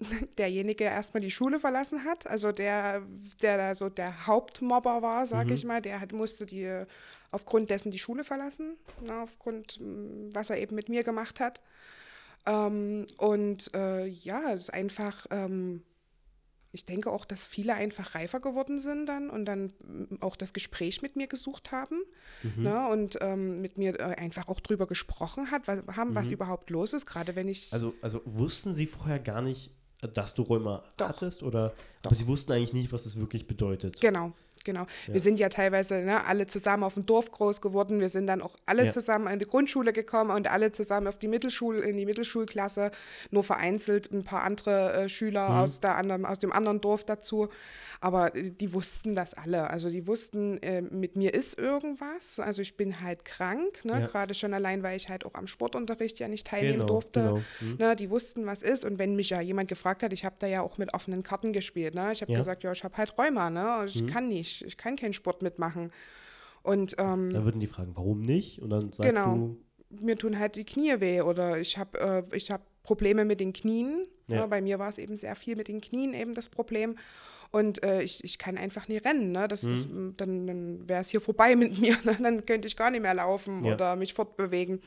derjenige 0.38 0.84
erstmal 0.84 1.20
die 1.20 1.30
Schule 1.30 1.60
verlassen 1.60 2.04
hat, 2.04 2.26
also 2.26 2.52
der, 2.52 3.02
der 3.42 3.56
da 3.58 3.74
so 3.74 3.88
der 3.88 4.26
Hauptmobber 4.26 5.02
war, 5.02 5.26
sag 5.26 5.46
mhm. 5.46 5.52
ich 5.52 5.64
mal, 5.64 5.82
der 5.82 6.00
hat, 6.00 6.12
musste 6.12 6.46
die 6.46 6.84
aufgrund 7.30 7.70
dessen 7.70 7.90
die 7.90 7.98
Schule 7.98 8.24
verlassen, 8.24 8.76
na, 9.04 9.22
aufgrund, 9.22 9.78
was 10.32 10.50
er 10.50 10.58
eben 10.58 10.74
mit 10.74 10.88
mir 10.88 11.04
gemacht 11.04 11.40
hat. 11.40 11.60
Ähm, 12.46 13.06
und 13.18 13.74
äh, 13.74 14.06
ja, 14.06 14.52
es 14.52 14.64
ist 14.64 14.74
einfach 14.74 15.26
ähm, 15.30 15.82
ich 16.76 16.84
denke 16.84 17.10
auch, 17.10 17.24
dass 17.24 17.44
viele 17.44 17.74
einfach 17.74 18.14
reifer 18.14 18.38
geworden 18.38 18.78
sind 18.78 19.06
dann 19.06 19.30
und 19.30 19.46
dann 19.46 19.72
mm, 19.84 20.16
auch 20.20 20.36
das 20.36 20.52
Gespräch 20.52 21.02
mit 21.02 21.16
mir 21.16 21.26
gesucht 21.26 21.72
haben 21.72 22.02
mhm. 22.42 22.62
ne, 22.62 22.88
und 22.88 23.18
ähm, 23.20 23.60
mit 23.60 23.78
mir 23.78 23.98
äh, 23.98 24.02
einfach 24.02 24.48
auch 24.48 24.60
drüber 24.60 24.86
gesprochen 24.86 25.50
hat, 25.50 25.66
was, 25.66 25.82
haben, 25.96 26.10
mhm. 26.10 26.14
was 26.14 26.30
überhaupt 26.30 26.70
los 26.70 26.92
ist, 26.92 27.06
gerade 27.06 27.34
wenn 27.34 27.48
ich. 27.48 27.72
Also, 27.72 27.94
also 28.02 28.20
wussten 28.24 28.74
Sie 28.74 28.86
vorher 28.86 29.18
gar 29.18 29.42
nicht, 29.42 29.70
dass 30.14 30.34
du 30.34 30.42
Rheuma 30.42 30.84
Doch. 30.98 31.08
hattest 31.08 31.42
oder 31.42 31.70
Doch. 32.02 32.10
aber 32.10 32.14
Sie 32.14 32.26
wussten 32.26 32.52
eigentlich 32.52 32.74
nicht, 32.74 32.92
was 32.92 33.04
das 33.04 33.16
wirklich 33.16 33.46
bedeutet? 33.46 34.00
Genau, 34.00 34.32
genau. 34.66 34.86
Ja. 35.06 35.14
Wir 35.14 35.20
sind 35.20 35.38
ja 35.38 35.48
teilweise 35.48 35.94
ne, 36.00 36.26
alle 36.26 36.46
zusammen 36.46 36.82
auf 36.82 36.94
dem 36.94 37.06
Dorf 37.06 37.30
groß 37.30 37.62
geworden. 37.62 38.00
Wir 38.00 38.10
sind 38.10 38.26
dann 38.26 38.42
auch 38.42 38.54
alle 38.66 38.86
ja. 38.86 38.90
zusammen 38.90 39.28
in 39.28 39.38
die 39.38 39.46
Grundschule 39.46 39.94
gekommen 39.94 40.30
und 40.30 40.50
alle 40.50 40.72
zusammen 40.72 41.06
auf 41.06 41.16
die 41.16 41.28
Mittelschule, 41.28 41.80
in 41.80 41.96
die 41.96 42.04
Mittelschulklasse. 42.04 42.90
Nur 43.30 43.44
vereinzelt 43.44 44.12
ein 44.12 44.24
paar 44.24 44.42
andere 44.42 45.04
äh, 45.04 45.08
Schüler 45.08 45.48
mhm. 45.48 45.56
aus, 45.56 45.80
der 45.80 45.96
anderen, 45.96 46.26
aus 46.26 46.38
dem 46.38 46.52
anderen 46.52 46.82
Dorf 46.82 47.04
dazu. 47.04 47.48
Aber 48.00 48.34
äh, 48.34 48.50
die 48.50 48.72
wussten 48.74 49.14
das 49.14 49.32
alle. 49.32 49.70
Also 49.70 49.88
die 49.88 50.06
wussten, 50.06 50.62
äh, 50.62 50.82
mit 50.82 51.16
mir 51.16 51.32
ist 51.32 51.58
irgendwas. 51.58 52.38
Also 52.40 52.62
ich 52.62 52.76
bin 52.76 53.00
halt 53.00 53.24
krank, 53.24 53.84
ne? 53.84 53.92
Ja. 53.92 54.06
gerade 54.06 54.34
schon 54.34 54.52
allein, 54.52 54.82
weil 54.82 54.96
ich 54.96 55.08
halt 55.08 55.24
auch 55.24 55.34
am 55.34 55.46
Sportunterricht 55.46 56.18
ja 56.18 56.28
nicht 56.28 56.46
teilnehmen 56.46 56.80
genau, 56.80 56.86
durfte. 56.86 57.20
Genau. 57.20 57.42
Mhm. 57.60 57.76
Ne? 57.78 57.96
Die 57.96 58.10
wussten, 58.10 58.46
was 58.46 58.62
ist. 58.62 58.84
Und 58.84 58.98
wenn 58.98 59.16
mich 59.16 59.30
ja 59.30 59.40
jemand 59.40 59.68
gefragt 59.68 60.02
hat, 60.02 60.12
ich 60.12 60.24
habe 60.24 60.36
da 60.38 60.46
ja 60.46 60.62
auch 60.62 60.78
mit 60.78 60.92
offenen 60.92 61.22
Karten 61.22 61.52
gespielt. 61.52 61.94
Ne? 61.94 62.12
Ich 62.12 62.22
habe 62.22 62.32
ja. 62.32 62.38
gesagt, 62.38 62.64
ja, 62.64 62.72
ich 62.72 62.84
habe 62.84 62.96
halt 62.96 63.16
Rheuma, 63.16 63.50
ne? 63.50 63.84
ich 63.86 64.02
mhm. 64.02 64.06
kann 64.06 64.28
nicht, 64.28 64.55
ich 64.62 64.76
kann 64.76 64.96
keinen 64.96 65.12
Sport 65.12 65.42
mitmachen. 65.42 65.90
Und, 66.62 66.96
ähm, 66.98 67.32
da 67.32 67.44
würden 67.44 67.60
die 67.60 67.68
fragen, 67.68 67.92
warum 67.94 68.22
nicht? 68.22 68.60
Und 68.60 68.70
dann 68.70 68.92
sagst 68.92 69.14
genau, 69.14 69.36
du, 69.36 70.04
mir 70.04 70.16
tun 70.16 70.38
halt 70.38 70.56
die 70.56 70.64
Knie 70.64 71.00
weh 71.00 71.20
oder 71.20 71.58
ich 71.58 71.78
habe 71.78 72.26
äh, 72.32 72.40
hab 72.40 72.62
Probleme 72.82 73.24
mit 73.24 73.40
den 73.40 73.52
Knien. 73.52 74.06
Ja. 74.28 74.36
Ja, 74.36 74.46
bei 74.46 74.60
mir 74.60 74.78
war 74.78 74.88
es 74.88 74.98
eben 74.98 75.16
sehr 75.16 75.36
viel 75.36 75.56
mit 75.56 75.68
den 75.68 75.80
Knien 75.80 76.14
eben 76.14 76.34
das 76.34 76.48
Problem. 76.48 76.96
Und 77.52 77.82
äh, 77.84 78.02
ich, 78.02 78.24
ich 78.24 78.38
kann 78.38 78.56
einfach 78.56 78.88
nie 78.88 78.96
rennen. 78.96 79.32
Ne? 79.32 79.46
Das, 79.46 79.62
mhm. 79.62 79.70
das 79.70 79.86
dann, 80.16 80.46
dann 80.46 80.88
wäre 80.88 81.02
es 81.02 81.10
hier 81.10 81.20
vorbei 81.20 81.54
mit 81.54 81.78
mir. 81.80 81.96
Ne? 82.04 82.16
Dann 82.20 82.44
könnte 82.44 82.66
ich 82.66 82.76
gar 82.76 82.90
nicht 82.90 83.02
mehr 83.02 83.14
laufen 83.14 83.64
ja. 83.64 83.74
oder 83.74 83.96
mich 83.96 84.14
fortbewegen. 84.14 84.80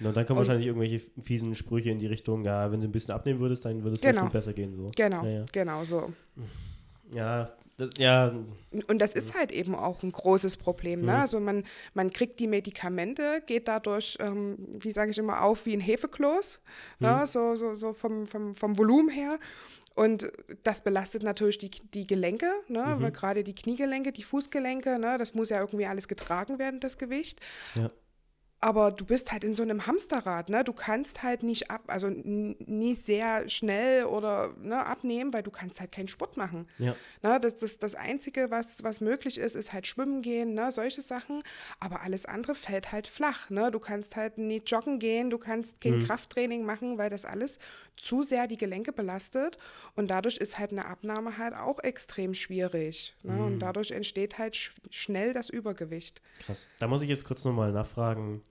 und 0.00 0.16
dann 0.16 0.26
kommen 0.26 0.38
und, 0.38 0.46
wahrscheinlich 0.46 0.66
irgendwelche 0.66 1.00
fiesen 1.22 1.54
Sprüche 1.54 1.90
in 1.90 1.98
die 1.98 2.06
Richtung, 2.06 2.44
ja, 2.44 2.72
wenn 2.72 2.80
du 2.80 2.88
ein 2.88 2.92
bisschen 2.92 3.12
abnehmen 3.12 3.40
würdest, 3.40 3.64
dann 3.64 3.82
würde 3.82 3.96
es 3.96 4.00
genau. 4.00 4.22
viel 4.22 4.30
besser 4.30 4.52
gehen. 4.54 4.74
So. 4.74 4.90
Genau, 4.96 5.44
genau 5.52 5.84
so. 5.84 6.10
Ja, 7.14 7.52
das, 7.80 7.90
ja. 7.96 8.32
Und 8.86 8.98
das 8.98 9.14
ist 9.14 9.34
halt 9.34 9.52
eben 9.52 9.74
auch 9.74 10.02
ein 10.02 10.12
großes 10.12 10.58
Problem. 10.58 11.00
Ne? 11.00 11.12
Mhm. 11.12 11.20
Also 11.20 11.40
man, 11.40 11.64
man 11.94 12.12
kriegt 12.12 12.38
die 12.40 12.46
Medikamente, 12.46 13.42
geht 13.46 13.68
dadurch, 13.68 14.18
ähm, 14.20 14.56
wie 14.80 14.92
sage 14.92 15.10
ich 15.10 15.18
immer, 15.18 15.42
auf 15.42 15.64
wie 15.66 15.72
ein 15.72 15.80
Hefekloß, 15.80 16.60
ne? 16.98 17.08
mhm. 17.08 17.18
ne? 17.20 17.26
so, 17.26 17.54
so, 17.56 17.74
so 17.74 17.92
vom, 17.94 18.26
vom, 18.26 18.54
vom 18.54 18.76
Volumen 18.76 19.08
her. 19.08 19.38
Und 19.96 20.30
das 20.62 20.82
belastet 20.82 21.22
natürlich 21.22 21.58
die, 21.58 21.70
die 21.70 22.06
Gelenke, 22.06 22.50
ne? 22.68 22.96
Mhm. 22.98 23.12
gerade 23.12 23.42
die 23.42 23.54
Kniegelenke, 23.54 24.12
die 24.12 24.22
Fußgelenke, 24.22 24.98
ne? 24.98 25.18
das 25.18 25.34
muss 25.34 25.48
ja 25.48 25.60
irgendwie 25.60 25.86
alles 25.86 26.06
getragen 26.06 26.58
werden, 26.58 26.80
das 26.80 26.96
Gewicht. 26.96 27.40
Ja 27.74 27.90
aber 28.62 28.90
du 28.90 29.06
bist 29.06 29.32
halt 29.32 29.42
in 29.42 29.54
so 29.54 29.62
einem 29.62 29.86
Hamsterrad, 29.86 30.50
ne? 30.50 30.64
Du 30.64 30.74
kannst 30.74 31.22
halt 31.22 31.42
nicht 31.42 31.70
ab, 31.70 31.82
also 31.86 32.08
nie 32.10 32.94
sehr 32.94 33.48
schnell 33.48 34.04
oder 34.04 34.54
ne, 34.60 34.84
abnehmen, 34.84 35.32
weil 35.32 35.42
du 35.42 35.50
kannst 35.50 35.80
halt 35.80 35.92
keinen 35.92 36.08
Sport 36.08 36.36
machen. 36.36 36.68
Ja. 36.78 36.94
Ne? 37.22 37.40
Das, 37.40 37.56
das, 37.56 37.78
das 37.78 37.94
Einzige, 37.94 38.50
was, 38.50 38.84
was 38.84 39.00
möglich 39.00 39.38
ist, 39.38 39.56
ist 39.56 39.72
halt 39.72 39.86
schwimmen 39.86 40.20
gehen, 40.20 40.52
ne? 40.52 40.72
solche 40.72 41.00
Sachen. 41.00 41.42
Aber 41.78 42.02
alles 42.02 42.26
andere 42.26 42.54
fällt 42.54 42.92
halt 42.92 43.06
flach. 43.06 43.48
Ne? 43.48 43.70
Du 43.70 43.78
kannst 43.78 44.16
halt 44.16 44.36
nicht 44.36 44.70
joggen 44.70 44.98
gehen, 44.98 45.30
du 45.30 45.38
kannst 45.38 45.80
kein 45.80 46.00
mhm. 46.00 46.06
Krafttraining 46.06 46.62
machen, 46.62 46.98
weil 46.98 47.08
das 47.08 47.24
alles 47.24 47.58
zu 47.96 48.22
sehr 48.22 48.46
die 48.46 48.58
Gelenke 48.58 48.92
belastet. 48.92 49.56
Und 49.96 50.10
dadurch 50.10 50.36
ist 50.36 50.58
halt 50.58 50.72
eine 50.72 50.84
Abnahme 50.84 51.38
halt 51.38 51.54
auch 51.54 51.78
extrem 51.78 52.34
schwierig. 52.34 53.14
Ne? 53.22 53.32
Mhm. 53.32 53.40
Und 53.40 53.58
dadurch 53.60 53.90
entsteht 53.90 54.36
halt 54.36 54.54
sch 54.54 54.72
schnell 54.90 55.32
das 55.32 55.48
Übergewicht. 55.48 56.20
Krass. 56.40 56.66
Da 56.78 56.86
muss 56.86 57.00
ich 57.00 57.08
jetzt 57.08 57.24
kurz 57.24 57.44
nochmal 57.44 57.72
nachfragen 57.72 58.42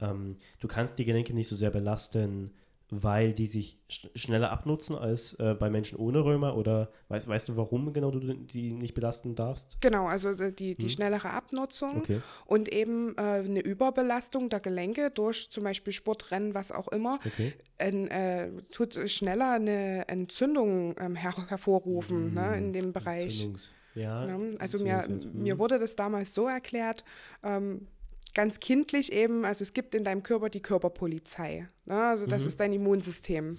ähm, 0.00 0.36
du 0.60 0.68
kannst 0.68 0.98
die 0.98 1.04
Gelenke 1.04 1.34
nicht 1.34 1.48
so 1.48 1.56
sehr 1.56 1.70
belasten, 1.70 2.52
weil 2.88 3.32
die 3.32 3.48
sich 3.48 3.78
sch 3.88 4.08
schneller 4.14 4.52
abnutzen 4.52 4.94
als 4.96 5.34
äh, 5.34 5.54
bei 5.58 5.70
Menschen 5.70 5.98
ohne 5.98 6.20
Rheuma 6.20 6.52
oder 6.52 6.90
weißt, 7.08 7.26
weißt 7.26 7.48
du, 7.48 7.56
warum 7.56 7.92
genau 7.92 8.12
du 8.12 8.20
die 8.20 8.72
nicht 8.72 8.94
belasten 8.94 9.34
darfst? 9.34 9.76
Genau, 9.80 10.06
also 10.06 10.34
die, 10.34 10.76
die 10.76 10.82
hm. 10.82 10.88
schnellere 10.88 11.30
Abnutzung 11.30 11.98
okay. 11.98 12.20
und 12.44 12.68
eben 12.68 13.16
äh, 13.16 13.20
eine 13.20 13.60
Überbelastung 13.60 14.50
der 14.50 14.60
Gelenke 14.60 15.10
durch 15.10 15.50
zum 15.50 15.64
Beispiel 15.64 15.92
Sportrennen, 15.92 16.54
was 16.54 16.70
auch 16.70 16.88
immer, 16.88 17.18
okay. 17.26 17.54
in, 17.78 18.08
äh, 18.08 18.50
tut 18.70 18.96
schneller 19.10 19.54
eine 19.54 20.06
Entzündung 20.08 20.94
ähm, 21.00 21.16
her 21.16 21.34
hervorrufen 21.48 22.26
hm. 22.26 22.34
ne, 22.34 22.56
in 22.56 22.72
dem 22.72 22.92
Bereich. 22.92 23.48
Ja, 23.94 24.26
ja, 24.26 24.38
also 24.58 24.78
mir, 24.78 25.08
mir 25.32 25.54
hm. 25.54 25.58
wurde 25.58 25.78
das 25.78 25.96
damals 25.96 26.34
so 26.34 26.46
erklärt, 26.46 27.02
ähm, 27.42 27.88
ganz 28.36 28.60
kindlich 28.60 29.12
eben, 29.12 29.44
also 29.46 29.62
es 29.62 29.72
gibt 29.72 29.94
in 29.94 30.04
deinem 30.04 30.22
Körper 30.22 30.50
die 30.50 30.60
Körperpolizei. 30.60 31.68
Ne? 31.86 31.94
Also 31.94 32.26
das 32.26 32.42
Mhm. 32.42 32.48
ist 32.48 32.60
dein 32.60 32.72
Immunsystem. 32.74 33.58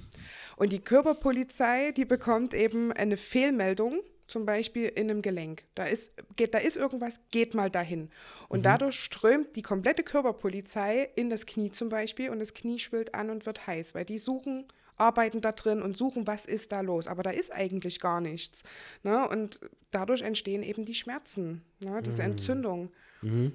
Und 0.55 0.72
die 0.72 0.79
Körperpolizei, 0.79 1.91
die 1.91 2.05
bekommt 2.05 2.53
eben 2.53 2.91
eine 2.93 3.17
Fehlmeldung, 3.17 4.01
zum 4.27 4.46
Beispiel 4.46 4.89
in 4.89 5.10
einem 5.10 5.22
Gelenk. 5.22 5.63
Da 5.74 5.86
ist, 5.86 6.12
geht, 6.36 6.53
da 6.53 6.60
ist 6.60 6.75
irgendwas, 6.77 7.15
geht 7.31 7.55
mal 7.55 7.69
dahin. 7.72 8.10
Und 8.50 8.65
dadurch 8.65 8.96
strömt 9.00 9.55
die 9.55 9.62
komplette 9.62 10.03
Körperpolizei 10.03 11.10
in 11.15 11.29
das 11.29 11.46
Knie 11.46 11.72
zum 11.72 11.89
Beispiel 11.89 12.29
und 12.29 12.39
das 12.39 12.53
Knie 12.53 12.77
schwillt 12.77 13.15
an 13.15 13.29
und 13.29 13.46
wird 13.46 13.65
heiß, 13.65 13.96
weil 13.96 14.05
die 14.05 14.17
suchen, 14.19 14.65
arbeiten 14.98 15.41
da 15.41 15.53
drin 15.53 15.81
und 15.81 15.96
suchen, 15.98 16.27
was 16.27 16.46
ist 16.46 16.72
da 16.72 16.81
los. 16.81 17.07
Aber 17.07 17.24
da 17.24 17.29
ist 17.31 17.51
eigentlich 17.53 18.00
gar 18.00 18.19
nichts. 18.22 18.63
Ne? 19.01 19.27
Und 19.27 19.60
dadurch 19.91 20.22
entstehen 20.22 20.62
eben 20.62 20.86
die 20.86 20.96
Schmerzen, 20.96 21.63
ne? 21.79 22.01
diese 22.03 22.22
Entzündung. 22.24 22.91
Mhm. 23.22 23.53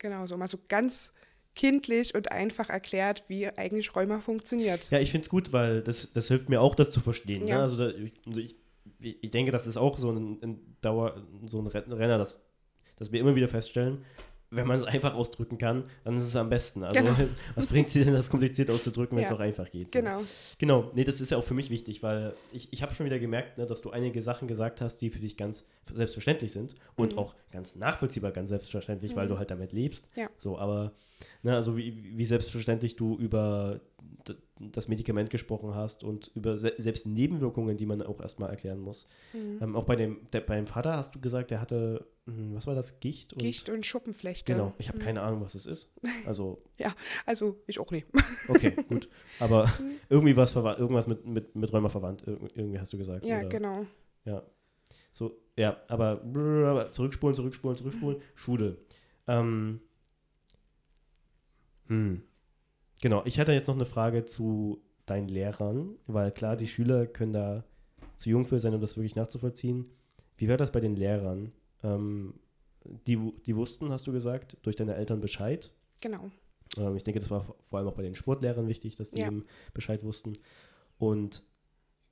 Genau, 0.00 0.26
so 0.26 0.36
mal 0.36 0.48
so 0.48 0.58
ganz 0.68 1.12
kindlich 1.54 2.14
und 2.14 2.32
einfach 2.32 2.68
erklärt, 2.70 3.22
wie 3.28 3.46
eigentlich 3.48 3.94
Rheuma 3.94 4.20
funktioniert. 4.20 4.86
Ja, 4.90 4.98
ich 4.98 5.10
finde 5.10 5.24
es 5.26 5.28
gut, 5.28 5.52
weil 5.52 5.82
das, 5.82 6.12
das 6.12 6.28
hilft 6.28 6.48
mir 6.48 6.60
auch, 6.60 6.74
das 6.74 6.90
zu 6.90 7.00
verstehen. 7.00 7.46
Ja. 7.46 7.56
Ne? 7.56 7.62
Also, 7.62 7.76
da, 7.76 7.90
ich, 7.90 8.12
also 8.26 8.40
ich, 8.40 8.56
ich 8.98 9.22
ich 9.22 9.30
denke, 9.30 9.52
das 9.52 9.66
ist 9.66 9.76
auch 9.76 9.98
so 9.98 10.10
ein, 10.10 10.38
ein 10.42 10.76
Dauer, 10.80 11.22
so 11.46 11.60
ein 11.60 11.66
Ren- 11.66 11.92
Renner, 11.92 12.18
das, 12.18 12.42
das 12.96 13.12
wir 13.12 13.20
immer 13.20 13.34
wieder 13.36 13.48
feststellen. 13.48 14.04
Wenn 14.52 14.66
man 14.66 14.78
es 14.78 14.84
einfach 14.84 15.14
ausdrücken 15.14 15.58
kann, 15.58 15.84
dann 16.02 16.16
ist 16.16 16.24
es 16.24 16.34
am 16.34 16.48
besten. 16.50 16.82
Also, 16.82 17.00
Genau. 17.00 17.14
was 17.54 17.66
bringt 17.68 17.86
es 17.86 17.92
dir 17.92 18.04
denn, 18.04 18.14
das 18.14 18.28
kompliziert 18.30 18.68
auszudrücken, 18.70 19.16
wenn 19.16 19.24
es 19.24 19.30
Ja. 19.30 19.36
auch 19.36 19.40
einfach 19.40 19.70
geht? 19.70 19.92
so. 19.92 19.98
Genau. 19.98 20.22
Genau, 20.58 20.90
nee, 20.94 21.04
das 21.04 21.20
ist 21.20 21.30
ja 21.30 21.38
auch 21.38 21.44
für 21.44 21.54
mich 21.54 21.70
wichtig, 21.70 22.02
weil 22.02 22.34
ich, 22.52 22.72
ich 22.72 22.82
habe 22.82 22.92
schon 22.94 23.06
wieder 23.06 23.18
gemerkt, 23.20 23.58
ne, 23.58 23.66
dass 23.66 23.80
du 23.80 23.90
einige 23.90 24.20
Sachen 24.22 24.48
gesagt 24.48 24.80
hast, 24.80 24.98
die 24.98 25.10
für 25.10 25.20
dich 25.20 25.36
ganz 25.36 25.64
selbstverständlich 25.92 26.50
sind 26.52 26.74
und 26.96 27.12
Mhm. 27.12 27.18
auch 27.18 27.34
ganz 27.52 27.76
nachvollziehbar 27.76 28.32
ganz 28.32 28.48
selbstverständlich, 28.48 29.14
weil 29.14 29.28
du 29.28 29.38
halt 29.38 29.50
damit 29.52 29.72
lebst. 29.72 30.08
Ja. 30.16 30.28
So, 30.36 30.58
aber 30.58 30.92
ne, 31.44 31.54
also 31.54 31.76
wie, 31.76 32.16
wie 32.16 32.24
selbstverständlich 32.24 32.96
du 32.96 33.16
über 33.18 33.80
das 34.58 34.88
Medikament 34.88 35.30
gesprochen 35.30 35.74
hast 35.74 36.04
und 36.04 36.30
über 36.34 36.56
se 36.58 36.74
selbst 36.76 37.06
Nebenwirkungen, 37.06 37.76
die 37.76 37.86
man 37.86 38.02
auch 38.02 38.20
erstmal 38.20 38.50
erklären 38.50 38.80
muss. 38.80 39.06
Mhm. 39.32 39.58
Ähm, 39.62 39.76
auch 39.76 39.84
bei 39.84 39.96
dem, 39.96 40.18
der, 40.32 40.40
beim 40.40 40.66
Vater 40.66 40.96
hast 40.96 41.14
du 41.14 41.20
gesagt, 41.20 41.50
der 41.50 41.60
hatte, 41.60 42.06
was 42.54 42.66
war 42.66 42.74
das, 42.74 43.00
Gicht? 43.00 43.32
Und, 43.32 43.38
Gicht 43.40 43.68
und 43.68 43.84
Schuppenflechte. 43.86 44.52
Genau, 44.52 44.74
ich 44.78 44.88
habe 44.88 44.98
keine 44.98 45.22
Ahnung, 45.22 45.40
was 45.42 45.54
es 45.54 45.66
ist. 45.66 45.90
Also, 46.26 46.62
Also 47.26 47.62
ich 47.66 47.78
auch 47.78 47.90
nicht. 47.90 48.06
okay, 48.48 48.72
gut. 48.88 49.08
Aber 49.38 49.66
Mhm. 49.66 49.92
irgendwie 50.08 50.36
was 50.36 50.54
irgendwas 50.54 51.06
mit, 51.06 51.24
mit, 51.26 51.54
mit 51.54 51.72
Rheuma 51.72 51.88
verwandt, 51.88 52.22
Ir 52.26 52.38
irgendwie 52.54 52.78
hast 52.80 52.92
du 52.92 52.98
gesagt. 52.98 53.24
Ja, 53.24 53.40
oder? 53.40 53.48
genau. 53.48 53.86
Ja. 54.24 54.42
So, 55.12 55.36
ja, 55.56 55.80
aber 55.88 56.20
zurückspulen, 56.92 57.34
zurückspulen, 57.34 57.76
zurückspulen. 57.76 58.20
Schule. 58.34 58.78
Ähm, 59.28 59.80
hm. 61.86 62.22
Genau, 63.02 63.22
ich 63.24 63.38
hatte 63.38 63.52
jetzt 63.52 63.66
noch 63.68 63.74
eine 63.74 63.86
Frage 63.86 64.24
zu 64.24 64.82
deinen 65.06 65.28
Lehrern, 65.28 65.96
weil 66.06 66.30
klar, 66.32 66.56
die 66.56 66.68
Schüler 66.68 67.06
können 67.06 67.32
da 67.32 67.64
zu 68.16 68.28
jung 68.30 68.44
für 68.44 68.60
sein, 68.60 68.74
um 68.74 68.80
das 68.80 68.96
wirklich 68.96 69.16
nachzuvollziehen. 69.16 69.88
Wie 70.36 70.48
war 70.48 70.56
das 70.56 70.72
bei 70.72 70.80
den 70.80 70.96
Lehrern? 70.96 71.52
Ähm, 71.82 72.34
die, 73.06 73.16
die 73.46 73.56
wussten, 73.56 73.90
hast 73.90 74.06
du 74.06 74.12
gesagt, 74.12 74.56
durch 74.62 74.76
deine 74.76 74.94
Eltern 74.94 75.20
Bescheid. 75.20 75.72
Genau. 76.00 76.30
Ähm, 76.76 76.96
ich 76.96 77.04
denke, 77.04 77.20
das 77.20 77.30
war 77.30 77.42
vor 77.42 77.78
allem 77.78 77.88
auch 77.88 77.94
bei 77.94 78.02
den 78.02 78.14
Sportlehrern 78.14 78.68
wichtig, 78.68 78.96
dass 78.96 79.10
die 79.10 79.20
Ja. 79.20 79.26
eben 79.26 79.44
Bescheid 79.74 80.02
wussten. 80.04 80.38
Und 80.98 81.42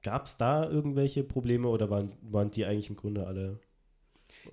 gab 0.02 0.26
es 0.26 0.36
da 0.36 0.68
irgendwelche 0.68 1.24
Probleme 1.24 1.68
oder 1.68 1.90
waren, 1.90 2.12
waren 2.22 2.50
die 2.50 2.64
eigentlich 2.64 2.90
im 2.90 2.96
Grunde 2.96 3.26
alle? 3.26 3.60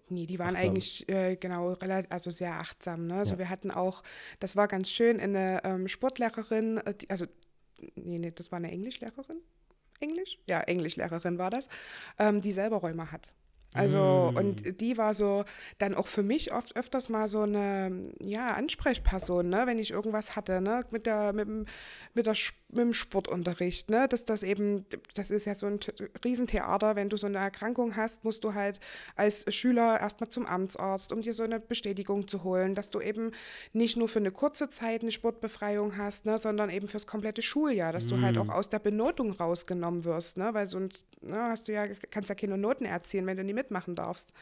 Nee, 0.09 0.25
die 0.25 0.39
waren 0.39 0.55
Achtsam. 0.55 0.71
eigentlich 0.71 1.09
äh, 1.09 1.35
genau 1.35 1.75
also 2.09 2.31
sehr 2.31 2.53
achtsam. 2.55 3.07
Ne? 3.07 3.15
Also 3.15 3.33
Ja. 3.33 3.39
wir 3.39 3.49
hatten 3.49 3.71
auch, 3.71 4.03
das 4.39 4.55
war 4.55 4.67
ganz 4.67 4.89
schön, 4.89 5.19
eine 5.19 5.61
ähm, 5.63 5.87
Sportlehrerin, 5.87 6.77
äh, 6.77 6.93
die, 6.95 7.09
also 7.09 7.25
nee, 7.95 8.19
nee, 8.19 8.31
das 8.31 8.51
war 8.51 8.57
eine 8.57 8.71
Englischlehrerin. 8.71 9.37
Englisch? 9.99 10.39
Ja, 10.45 10.61
Englischlehrerin 10.61 11.37
war 11.37 11.49
das, 11.49 11.69
ähm, 12.19 12.41
die 12.41 12.51
selber 12.51 12.77
Rheuma 12.77 13.11
hat. 13.11 13.31
Also, 13.75 14.31
Mm. 14.33 14.37
und 14.37 14.81
die 14.81 14.97
war 14.97 15.13
so 15.13 15.43
dann 15.77 15.93
auch 15.95 16.07
für 16.07 16.23
mich 16.23 16.53
oft 16.53 16.75
öfters 16.75 17.09
mal 17.09 17.27
so 17.27 17.41
eine, 17.41 18.11
ja, 18.21 18.53
Ansprechperson, 18.53 19.49
ne, 19.49 19.63
wenn 19.65 19.79
ich 19.79 19.91
irgendwas 19.91 20.35
hatte, 20.35 20.61
ne, 20.61 20.83
mit 20.91 21.05
der, 21.05 21.33
mit 21.33 21.47
dem, 21.47 21.65
mit 22.13 22.25
der, 22.25 22.35
mit 22.69 22.79
dem 22.79 22.93
Sportunterricht, 22.93 23.89
ne, 23.89 24.07
dass 24.07 24.25
das 24.25 24.43
eben, 24.43 24.85
das 25.13 25.29
ist 25.31 25.45
ja 25.45 25.55
so 25.55 25.67
ein 25.67 25.79
Riesentheater, 26.23 26.95
wenn 26.95 27.09
du 27.09 27.17
so 27.17 27.27
eine 27.27 27.37
Erkrankung 27.37 27.95
hast, 27.95 28.23
musst 28.23 28.43
du 28.43 28.53
halt 28.53 28.79
als 29.15 29.45
Schüler 29.53 29.99
erstmal 29.99 30.29
zum 30.29 30.45
Amtsarzt, 30.45 31.11
um 31.11 31.21
dir 31.21 31.33
so 31.33 31.43
eine 31.43 31.59
Bestätigung 31.59 32.27
zu 32.27 32.43
holen, 32.43 32.75
dass 32.75 32.89
du 32.89 33.01
eben 33.01 33.31
nicht 33.73 33.97
nur 33.97 34.07
für 34.07 34.19
eine 34.19 34.31
kurze 34.31 34.69
Zeit 34.69 35.01
eine 35.01 35.11
Sportbefreiung 35.11 35.97
hast, 35.97 36.25
ne, 36.25 36.37
sondern 36.37 36.69
eben 36.69 36.87
fürs 36.87 37.07
komplette 37.07 37.41
Schuljahr, 37.41 37.91
dass 37.93 38.07
du 38.07 38.21
halt 38.21 38.37
auch 38.37 38.49
aus 38.49 38.69
der 38.69 38.79
Benotung 38.79 39.31
rausgenommen 39.31 40.03
wirst, 40.03 40.37
ne, 40.37 40.53
weil 40.53 40.67
sonst 40.67 41.05
ne, 41.21 41.35
hast 41.35 41.67
du 41.67 41.73
ja, 41.73 41.85
kannst 42.11 42.29
ja 42.29 42.35
keine 42.35 42.57
Noten 42.57 42.85
erzielen, 42.85 43.25
wenn 43.25 43.37
du 43.37 43.43
nie 43.43 43.53
mitmachen 43.65 43.95
darfst. 43.95 44.33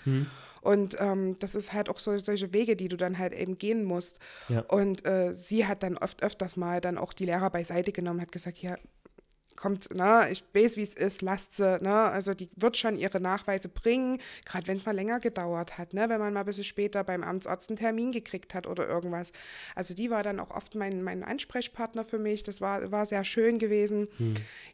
Und 0.61 0.95
ähm, 0.99 1.37
das 1.39 1.55
ist 1.55 1.73
halt 1.73 1.89
auch 1.89 1.99
so, 1.99 2.17
solche 2.19 2.53
Wege, 2.53 2.75
die 2.75 2.87
du 2.87 2.97
dann 2.97 3.17
halt 3.17 3.33
eben 3.33 3.57
gehen 3.57 3.83
musst. 3.83 4.19
Ja. 4.49 4.61
Und 4.61 5.05
äh, 5.05 5.33
sie 5.33 5.65
hat 5.65 5.83
dann 5.83 5.97
oft 5.97 6.23
öfters 6.23 6.55
mal 6.57 6.81
dann 6.81 6.97
auch 6.97 7.13
die 7.13 7.25
Lehrer 7.25 7.49
beiseite 7.49 7.91
genommen, 7.91 8.21
hat 8.21 8.31
gesagt, 8.31 8.59
ja, 8.59 8.77
kommt, 9.55 9.93
ne, 9.95 10.27
ich 10.31 10.43
weiß, 10.53 10.77
wie 10.77 10.83
es 10.83 10.93
ist, 10.93 11.21
lasst 11.21 11.55
sie, 11.57 11.79
ne, 11.81 11.93
also 11.93 12.33
die 12.33 12.49
wird 12.55 12.77
schon 12.77 12.97
ihre 12.97 13.19
Nachweise 13.19 13.69
bringen, 13.69 14.19
gerade 14.45 14.67
wenn 14.67 14.77
es 14.77 14.85
mal 14.85 14.95
länger 14.95 15.19
gedauert 15.19 15.77
hat, 15.77 15.93
ne, 15.93 16.09
wenn 16.09 16.19
man 16.19 16.33
mal 16.33 16.41
ein 16.41 16.45
bisschen 16.45 16.63
später 16.63 17.03
beim 17.03 17.23
Amtsarzt 17.23 17.69
einen 17.69 17.77
Termin 17.77 18.11
gekriegt 18.11 18.53
hat 18.53 18.67
oder 18.67 18.87
irgendwas. 18.87 19.31
Also 19.75 19.93
die 19.93 20.09
war 20.09 20.23
dann 20.23 20.39
auch 20.39 20.51
oft 20.51 20.75
mein, 20.75 21.03
mein 21.03 21.23
Ansprechpartner 21.23 22.05
für 22.05 22.19
mich, 22.19 22.43
das 22.43 22.61
war, 22.61 22.91
war 22.91 23.05
sehr 23.05 23.23
schön 23.23 23.59
gewesen. 23.59 24.07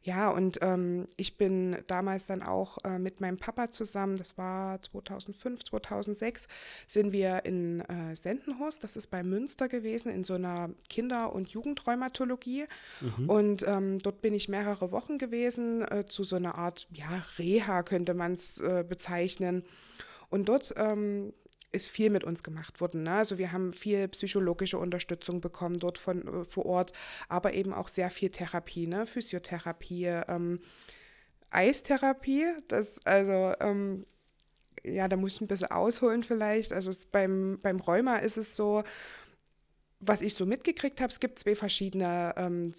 Ja, 0.03 0.29
und 0.29 0.59
ähm, 0.61 1.07
ich 1.17 1.37
bin 1.37 1.77
damals 1.87 2.27
dann 2.27 2.41
auch 2.41 2.77
äh, 2.83 2.99
mit 2.99 3.21
meinem 3.21 3.37
Papa 3.37 3.69
zusammen, 3.71 4.17
das 4.17 4.37
war 4.37 4.81
2005, 4.81 5.63
2006, 5.65 6.47
sind 6.87 7.11
wir 7.11 7.45
in 7.45 7.81
äh, 7.81 8.15
Sendenhorst, 8.15 8.83
das 8.83 8.95
ist 8.95 9.07
bei 9.07 9.23
Münster 9.23 9.67
gewesen, 9.67 10.09
in 10.09 10.23
so 10.23 10.35
einer 10.35 10.69
Kinder- 10.89 11.33
und 11.33 11.49
Jugendrheumatologie. 11.49 12.65
Und 13.27 13.65
ähm, 13.67 13.99
dort 13.99 14.21
bin 14.21 14.33
ich 14.33 14.49
mehrere 14.49 14.68
Wochen 14.91 15.17
gewesen, 15.17 15.81
äh, 15.83 16.05
zu 16.07 16.23
so 16.23 16.35
einer 16.35 16.55
Art, 16.55 16.87
ja, 16.91 17.23
Reha 17.37 17.83
könnte 17.83 18.13
man 18.13 18.33
es 18.33 18.59
äh, 18.59 18.83
bezeichnen. 18.87 19.63
Und 20.29 20.49
dort 20.49 20.73
ähm, 20.77 21.33
ist 21.71 21.89
viel 21.89 22.09
mit 22.09 22.23
uns 22.23 22.43
gemacht 22.43 22.81
worden. 22.81 23.03
Ne? 23.03 23.11
Also 23.11 23.37
wir 23.37 23.51
haben 23.51 23.73
viel 23.73 24.07
psychologische 24.09 24.77
Unterstützung 24.77 25.41
bekommen 25.41 25.79
dort 25.79 25.97
von 25.97 26.27
äh, 26.27 26.45
vor 26.45 26.65
Ort, 26.65 26.93
aber 27.27 27.53
eben 27.53 27.73
auch 27.73 27.87
sehr 27.87 28.09
viel 28.09 28.29
Therapie, 28.29 28.87
ne? 28.87 29.05
Physiotherapie, 29.05 30.05
ähm, 30.27 30.59
Eistherapie. 31.51 32.45
Das 32.67 32.99
also 33.05 33.53
ähm, 33.59 34.05
ja, 34.83 35.07
da 35.07 35.15
muss 35.15 35.35
ich 35.35 35.41
ein 35.41 35.47
bisschen 35.47 35.71
ausholen 35.71 36.23
vielleicht. 36.23 36.73
Also 36.73 36.91
beim, 37.11 37.59
beim 37.61 37.79
Rheuma 37.79 38.17
ist 38.17 38.37
es 38.37 38.55
so, 38.55 38.83
was 39.99 40.21
ich 40.21 40.33
so 40.33 40.45
mitgekriegt 40.45 41.01
habe, 41.01 41.11
es 41.11 41.19
gibt 41.19 41.39
zwei 41.39 41.55
verschiedene 41.55 42.33
ähm, 42.37 42.71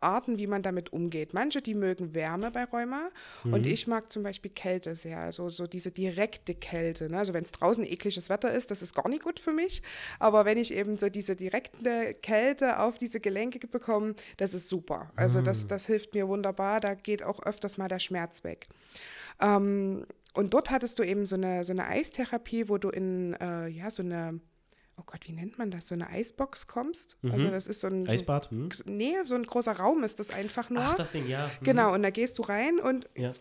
Arten, 0.00 0.38
wie 0.38 0.46
man 0.46 0.62
damit 0.62 0.92
umgeht. 0.92 1.32
Manche, 1.32 1.62
die 1.62 1.74
mögen 1.74 2.14
Wärme 2.14 2.50
bei 2.50 2.64
Rheuma 2.64 3.08
und 3.44 3.66
ich 3.66 3.86
mag 3.86 4.12
zum 4.12 4.22
Beispiel 4.22 4.50
Kälte 4.50 4.94
sehr, 4.94 5.18
also 5.18 5.48
so 5.48 5.66
diese 5.66 5.90
direkte 5.90 6.54
Kälte. 6.54 7.08
Ne? 7.08 7.18
Also 7.18 7.32
wenn 7.32 7.44
es 7.44 7.52
draußen 7.52 7.84
ekliges 7.84 8.28
Wetter 8.28 8.52
ist, 8.52 8.70
das 8.70 8.82
ist 8.82 8.94
gar 8.94 9.08
nicht 9.08 9.22
gut 9.22 9.40
für 9.40 9.52
mich, 9.52 9.82
aber 10.18 10.44
wenn 10.44 10.58
ich 10.58 10.72
eben 10.74 10.98
so 10.98 11.08
diese 11.08 11.34
direkte 11.34 12.14
Kälte 12.14 12.80
auf 12.80 12.98
diese 12.98 13.20
Gelenke 13.20 13.66
bekomme, 13.66 14.14
das 14.36 14.54
ist 14.54 14.68
super. 14.68 15.10
Also 15.16 15.42
das, 15.42 15.66
das 15.66 15.86
hilft 15.86 16.14
mir 16.14 16.28
wunderbar, 16.28 16.80
da 16.80 16.94
geht 16.94 17.22
auch 17.22 17.42
öfters 17.42 17.78
mal 17.78 17.88
der 17.88 18.00
Schmerz 18.00 18.44
weg. 18.44 18.68
Ähm, 19.40 20.06
und 20.34 20.52
dort 20.52 20.70
hattest 20.70 20.98
du 20.98 21.02
eben 21.02 21.24
so 21.24 21.36
eine, 21.36 21.64
so 21.64 21.72
eine 21.72 21.86
Eistherapie, 21.86 22.68
wo 22.68 22.76
du 22.76 22.90
in 22.90 23.34
äh, 23.40 23.68
ja, 23.68 23.90
so 23.90 24.02
eine, 24.02 24.40
oh 24.98 25.02
Gott, 25.04 25.28
wie 25.28 25.32
nennt 25.32 25.58
man 25.58 25.70
das, 25.70 25.88
so 25.88 25.94
eine 25.94 26.08
Eisbox 26.08 26.66
kommst. 26.66 27.18
Also 27.22 27.48
das 27.50 27.66
ist 27.66 27.80
so 27.80 27.88
ein, 27.88 28.08
Eisbad? 28.08 28.50
Hm? 28.50 28.70
so, 28.70 28.84
nee, 28.86 29.14
so 29.24 29.34
ein 29.34 29.44
großer 29.44 29.76
Raum 29.76 30.04
ist 30.04 30.18
das 30.20 30.30
einfach 30.30 30.70
nur. 30.70 30.82
Ach, 30.82 30.94
das 30.96 31.12
Ding, 31.12 31.26
ja. 31.26 31.46
Hm. 31.46 31.64
Genau, 31.64 31.92
und 31.92 32.02
da 32.02 32.10
gehst 32.10 32.38
du 32.38 32.42
rein 32.42 32.78
und 32.78 33.08
Ja. 33.16 33.32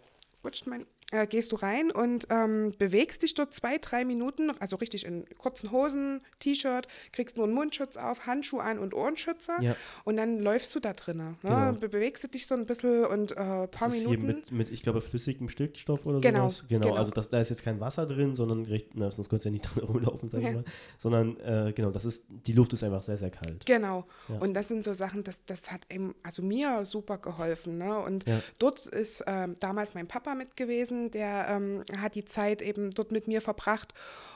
rutscht 0.44 0.68
mein, 0.68 0.86
äh, 1.12 1.28
gehst 1.28 1.52
du 1.52 1.56
rein 1.58 1.92
und 1.92 2.28
ähm, 2.32 2.74
bewegst 2.80 3.22
dich 3.22 3.36
dort 3.36 3.54
zwei, 3.54 3.78
drei 3.78 4.06
Minuten, 4.06 4.50
also 4.60 4.76
richtig 4.78 5.06
in 5.06 5.24
kurzen 5.38 5.72
Hosen, 5.72 6.22
T-Shirt, 6.40 6.88
kriegst 7.12 7.38
nur 7.38 7.46
einen 7.46 7.54
Mundschutz 7.54 7.96
auf, 7.96 8.26
Handschuh 8.26 8.58
an 8.60 8.80
und 8.80 8.94
Ohrenschützer 8.96 9.62
Ja. 9.62 9.76
und 10.04 10.18
dann 10.18 10.40
läufst 10.40 10.74
du 10.76 10.80
da 10.80 10.94
drinnen. 10.94 11.38
Ne? 11.44 11.50
Genau. 11.50 11.72
Be 11.74 11.90
bewegst 11.90 12.24
du 12.24 12.28
dich 12.28 12.48
so 12.48 12.56
ein 12.56 12.66
bisschen 12.66 13.06
und 13.06 13.32
äh, 13.32 13.36
ein 13.40 13.70
paar 13.72 13.88
Das 13.90 13.98
ist 13.98 14.04
Minuten. 14.08 14.26
hier 14.26 14.36
mit, 14.36 14.52
mit, 14.52 14.70
ich 14.72 14.82
glaube, 14.82 15.00
flüssigem 15.02 15.48
Stickstoff 15.50 16.06
oder 16.08 16.20
Genau, 16.22 16.50
sowas. 16.50 16.66
Genau, 16.70 16.88
genau. 16.88 16.96
also 16.98 17.12
das, 17.12 17.30
da 17.30 17.40
ist 17.40 17.50
jetzt 17.50 17.64
kein 17.64 17.80
Wasser 17.80 18.08
drin, 18.08 18.34
sondern, 18.34 18.66
recht, 18.66 18.90
na, 18.96 19.12
sonst 19.12 19.30
könntest 19.30 19.46
du 19.46 19.50
ja 19.50 19.54
nicht 19.54 19.66
dran 19.76 19.84
rumlaufen, 19.84 20.28
sag 20.30 20.40
ich 20.42 20.48
Ja. 20.48 20.54
mal. 20.54 20.64
Sondern, 20.98 21.40
äh, 21.40 21.72
genau, 21.74 21.92
das 21.92 22.06
ist, 22.06 22.26
die 22.30 22.54
Luft 22.54 22.74
ist 22.74 22.84
einfach 22.84 23.04
sehr, 23.04 23.18
sehr 23.18 23.30
kalt. 23.30 23.66
Genau. 23.66 24.06
Ja. 24.28 24.40
Und 24.40 24.56
das 24.56 24.68
sind 24.70 24.84
so 24.84 24.94
Sachen, 24.96 25.24
das, 25.24 25.46
das 25.46 25.72
hat 25.72 25.82
eben, 25.92 26.16
also 26.24 26.42
mir 26.42 26.84
super 26.84 27.20
geholfen. 27.20 27.78
Ne? 27.78 28.00
Und 28.00 28.26
dort 28.60 28.84
ist 28.88 29.24
ähm, 29.28 29.56
damals 29.60 29.94
mein 29.94 30.08
Papa 30.08 30.34
mit 30.34 30.56
gewesen, 30.58 31.05
der 31.12 31.48
ähm, 31.50 31.84
hat 32.00 32.16
die 32.16 32.26
Zeit 32.26 32.62
eben 32.62 32.92
dort 32.92 33.12
mit 33.12 33.28
mir 33.28 33.42
verbracht 33.42 33.94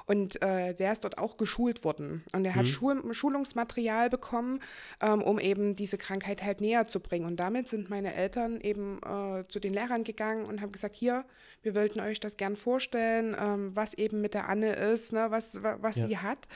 und 0.10 0.42
äh, 0.42 0.74
der 0.74 0.92
ist 0.92 1.04
dort 1.04 1.18
auch 1.20 1.38
geschult 1.38 1.84
worden. 1.84 2.24
Und 2.34 2.44
er 2.44 2.56
hat 2.56 2.64
Mhm. 2.66 2.70
Schul 2.70 3.14
Schulungsmaterial 3.14 4.10
bekommen, 4.10 4.60
ähm, 5.02 5.22
um 5.22 5.40
eben 5.40 5.76
diese 5.76 5.98
Krankheit 6.00 6.44
halt 6.44 6.62
näher 6.62 6.88
zu 6.88 7.00
bringen. 7.00 7.26
Und 7.26 7.38
damit 7.40 7.70
sind 7.70 7.90
meine 7.90 8.14
Eltern 8.16 8.60
eben 8.60 9.00
äh, 9.04 9.48
zu 9.48 9.60
den 9.60 9.74
Lehrern 9.74 10.04
gegangen 10.04 10.46
und 10.46 10.62
haben 10.62 10.72
gesagt, 10.72 10.96
hier, 10.96 11.26
wir 11.62 11.76
wollten 11.76 12.00
euch 12.00 12.20
das 12.20 12.38
gern 12.38 12.56
vorstellen, 12.56 13.36
ähm, 13.40 13.76
was 13.76 13.94
eben 13.94 14.20
mit 14.22 14.34
der 14.34 14.50
Anne 14.50 14.74
ist, 14.74 15.14
ne, 15.14 15.28
was, 15.30 15.62
wa- 15.62 15.78
was 15.82 15.96
Ja. 15.98 16.08
sie 16.08 16.18
hat. 16.18 16.48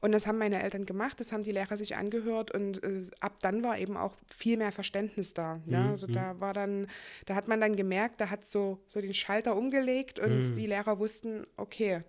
Und 0.00 0.12
das 0.12 0.26
haben 0.26 0.38
meine 0.38 0.62
Eltern 0.62 0.86
gemacht, 0.86 1.18
das 1.20 1.32
haben 1.32 1.42
die 1.42 1.52
Lehrer 1.52 1.76
sich 1.76 1.96
angehört 1.96 2.52
und 2.52 2.82
äh, 2.82 3.04
ab 3.20 3.34
dann 3.42 3.62
war 3.62 3.76
eben 3.78 3.96
auch 3.98 4.14
viel 4.26 4.56
mehr 4.56 4.72
Verständnis 4.72 5.34
da. 5.34 5.60
Ne? 5.66 5.78
Mhm, 5.80 5.88
Also 5.90 6.06
mhm. 6.06 6.12
da 6.12 6.40
war 6.40 6.54
dann, 6.54 6.86
da 7.26 7.34
hat 7.34 7.48
man 7.48 7.60
dann 7.60 7.76
gemerkt, 7.76 8.20
da 8.20 8.30
hat 8.30 8.46
so, 8.46 8.78
so 8.86 9.00
den 9.00 9.14
Schalter 9.14 9.56
umgelegt 9.56 10.18
und 10.18 10.50
Mhm. 10.52 10.56
die 10.56 10.66
Lehrer 10.66 10.98
wussten, 11.00 11.44
okay, 11.56 12.02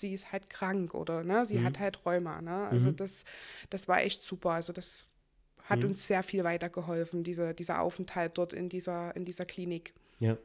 sie 0.00 0.12
ist 0.14 0.32
halt 0.32 0.50
krank 0.50 0.94
oder 0.94 1.24
ne, 1.24 1.46
sie 1.46 1.60
Mhm. 1.60 1.64
hat 1.64 1.78
halt 1.78 2.04
Rheuma. 2.06 2.40
Ne? 2.42 2.68
Also 2.68 2.90
Mhm. 2.90 2.96
das, 2.96 3.24
das 3.70 3.88
war 3.88 4.02
echt 4.02 4.22
super. 4.22 4.50
Also 4.50 4.72
das 4.72 5.06
hat 5.64 5.82
Mhm. 5.82 5.90
uns 5.90 6.06
sehr 6.06 6.22
viel 6.22 6.44
weitergeholfen, 6.44 7.24
diese, 7.24 7.54
dieser 7.54 7.80
Aufenthalt 7.80 8.36
dort 8.38 8.52
in 8.52 8.68
dieser, 8.68 9.14
in 9.16 9.24
dieser 9.24 9.44
Klinik. 9.46 9.94
Ja. 10.18 10.38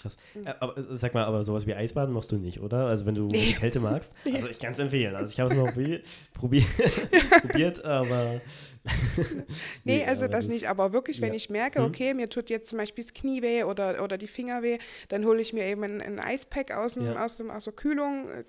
Krass. 0.00 0.16
Mhm. 0.34 0.46
Äh, 0.46 0.54
Aber, 0.60 0.76
äh, 0.78 0.82
sag 0.92 1.14
mal, 1.14 1.24
aber 1.24 1.42
sowas 1.42 1.66
wie 1.66 1.74
Eisbaden 1.74 2.12
machst 2.14 2.30
du 2.32 2.36
nicht, 2.36 2.60
oder? 2.60 2.86
Also 2.86 3.06
wenn 3.06 3.14
du 3.14 3.28
die 3.28 3.54
Kälte 3.54 3.80
magst. 3.80 4.14
Also 4.32 4.48
ich 4.48 4.58
kann 4.58 4.72
es 4.72 4.78
empfehlen. 4.78 5.14
Also 5.16 5.32
ich 5.32 5.40
habe 5.40 5.50
es 5.50 5.56
mal 5.60 5.72
probi 5.72 6.02
probiert, 6.34 6.66
probiert, 7.42 7.84
aber. 7.84 8.40
Nee, 9.84 10.04
also 10.04 10.24
aber 10.24 10.32
das 10.34 10.48
nicht, 10.48 10.68
aber 10.68 10.92
wirklich, 10.92 11.20
wenn 11.20 11.30
ja. 11.30 11.34
ich 11.36 11.50
merke, 11.50 11.80
Mhm. 11.80 11.86
okay, 11.86 12.14
mir 12.14 12.28
tut 12.28 12.50
jetzt 12.50 12.68
zum 12.68 12.78
Beispiel 12.78 13.02
das 13.04 13.14
Knie 13.14 13.42
weh 13.42 13.64
oder, 13.64 14.02
oder 14.02 14.16
die 14.18 14.26
Finger 14.26 14.62
weh, 14.62 14.78
dann 15.08 15.24
hole 15.24 15.40
ich 15.40 15.52
mir 15.52 15.64
eben 15.64 15.82
ein, 15.82 16.00
ein 16.00 16.18
Eispack 16.20 16.70
aus, 16.72 16.94
dem, 16.94 17.06
Ja. 17.06 17.24
aus, 17.24 17.36
dem, 17.36 17.50
aus 17.50 17.64
der 17.64 17.72
Kühlung, 17.72 18.28
äh, 18.30 18.44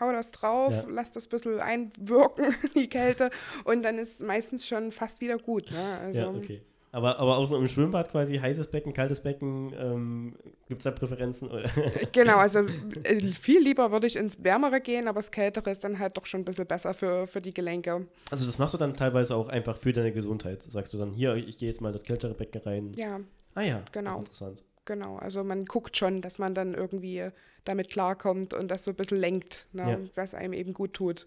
hau 0.00 0.12
das 0.12 0.32
drauf, 0.32 0.72
Ja. 0.72 0.84
lass 0.88 1.12
das 1.12 1.26
ein 1.26 1.30
bisschen 1.30 1.60
einwirken, 1.60 2.54
die 2.74 2.88
Kälte, 2.88 3.30
und 3.64 3.82
dann 3.82 3.98
ist 3.98 4.22
meistens 4.22 4.66
schon 4.66 4.90
fast 4.92 5.20
wieder 5.20 5.38
gut. 5.38 5.70
Ne? 5.70 5.98
Also, 6.02 6.20
Ja, 6.20 6.28
okay. 6.30 6.62
Aber, 6.90 7.18
aber 7.18 7.36
auch 7.36 7.46
so 7.46 7.56
im 7.58 7.68
Schwimmbad 7.68 8.10
quasi, 8.10 8.38
heißes 8.38 8.68
Becken, 8.68 8.94
kaltes 8.94 9.20
Becken, 9.20 9.72
ähm, 9.78 10.36
gibt 10.68 10.80
es 10.80 10.84
da 10.84 10.90
Präferenzen? 10.90 11.48
Oder? 11.50 11.68
Genau, 12.12 12.38
also 12.38 12.60
äh, 13.04 13.20
viel 13.32 13.60
lieber 13.62 13.92
würde 13.92 14.06
ich 14.06 14.16
ins 14.16 14.42
Wärmere 14.42 14.80
gehen, 14.80 15.06
aber 15.06 15.20
das 15.20 15.30
Kältere 15.30 15.70
ist 15.70 15.84
dann 15.84 15.98
halt 15.98 16.16
doch 16.16 16.24
schon 16.24 16.40
ein 16.40 16.44
bisschen 16.46 16.66
besser 16.66 16.94
für, 16.94 17.26
für 17.26 17.42
die 17.42 17.52
Gelenke. 17.52 18.06
Also 18.30 18.46
das 18.46 18.58
machst 18.58 18.72
du 18.74 18.78
dann 18.78 18.94
teilweise 18.94 19.36
auch 19.36 19.48
einfach 19.48 19.76
für 19.76 19.92
deine 19.92 20.12
Gesundheit. 20.12 20.62
Sagst 20.62 20.94
du 20.94 20.98
dann, 20.98 21.12
hier, 21.12 21.34
ich 21.34 21.58
gehe 21.58 21.68
jetzt 21.68 21.80
mal 21.82 21.92
das 21.92 22.04
kältere 22.04 22.32
Becken 22.34 22.62
rein. 22.62 22.92
Ja, 22.96 23.20
Ah 23.54 23.62
ja, 23.62 23.82
Genau. 23.92 24.20
interessant. 24.20 24.62
genau. 24.84 25.16
Also 25.16 25.42
man 25.44 25.64
guckt 25.66 25.96
schon, 25.96 26.22
dass 26.22 26.38
man 26.38 26.54
dann 26.54 26.72
irgendwie 26.74 27.28
damit 27.64 27.90
klarkommt 27.90 28.54
und 28.54 28.70
das 28.70 28.84
so 28.84 28.92
ein 28.92 28.96
bisschen 28.96 29.18
lenkt, 29.18 29.66
ne? 29.72 29.90
Ja. 29.90 29.98
was 30.14 30.32
einem 30.34 30.52
eben 30.54 30.72
gut 30.72 30.94
tut. 30.94 31.26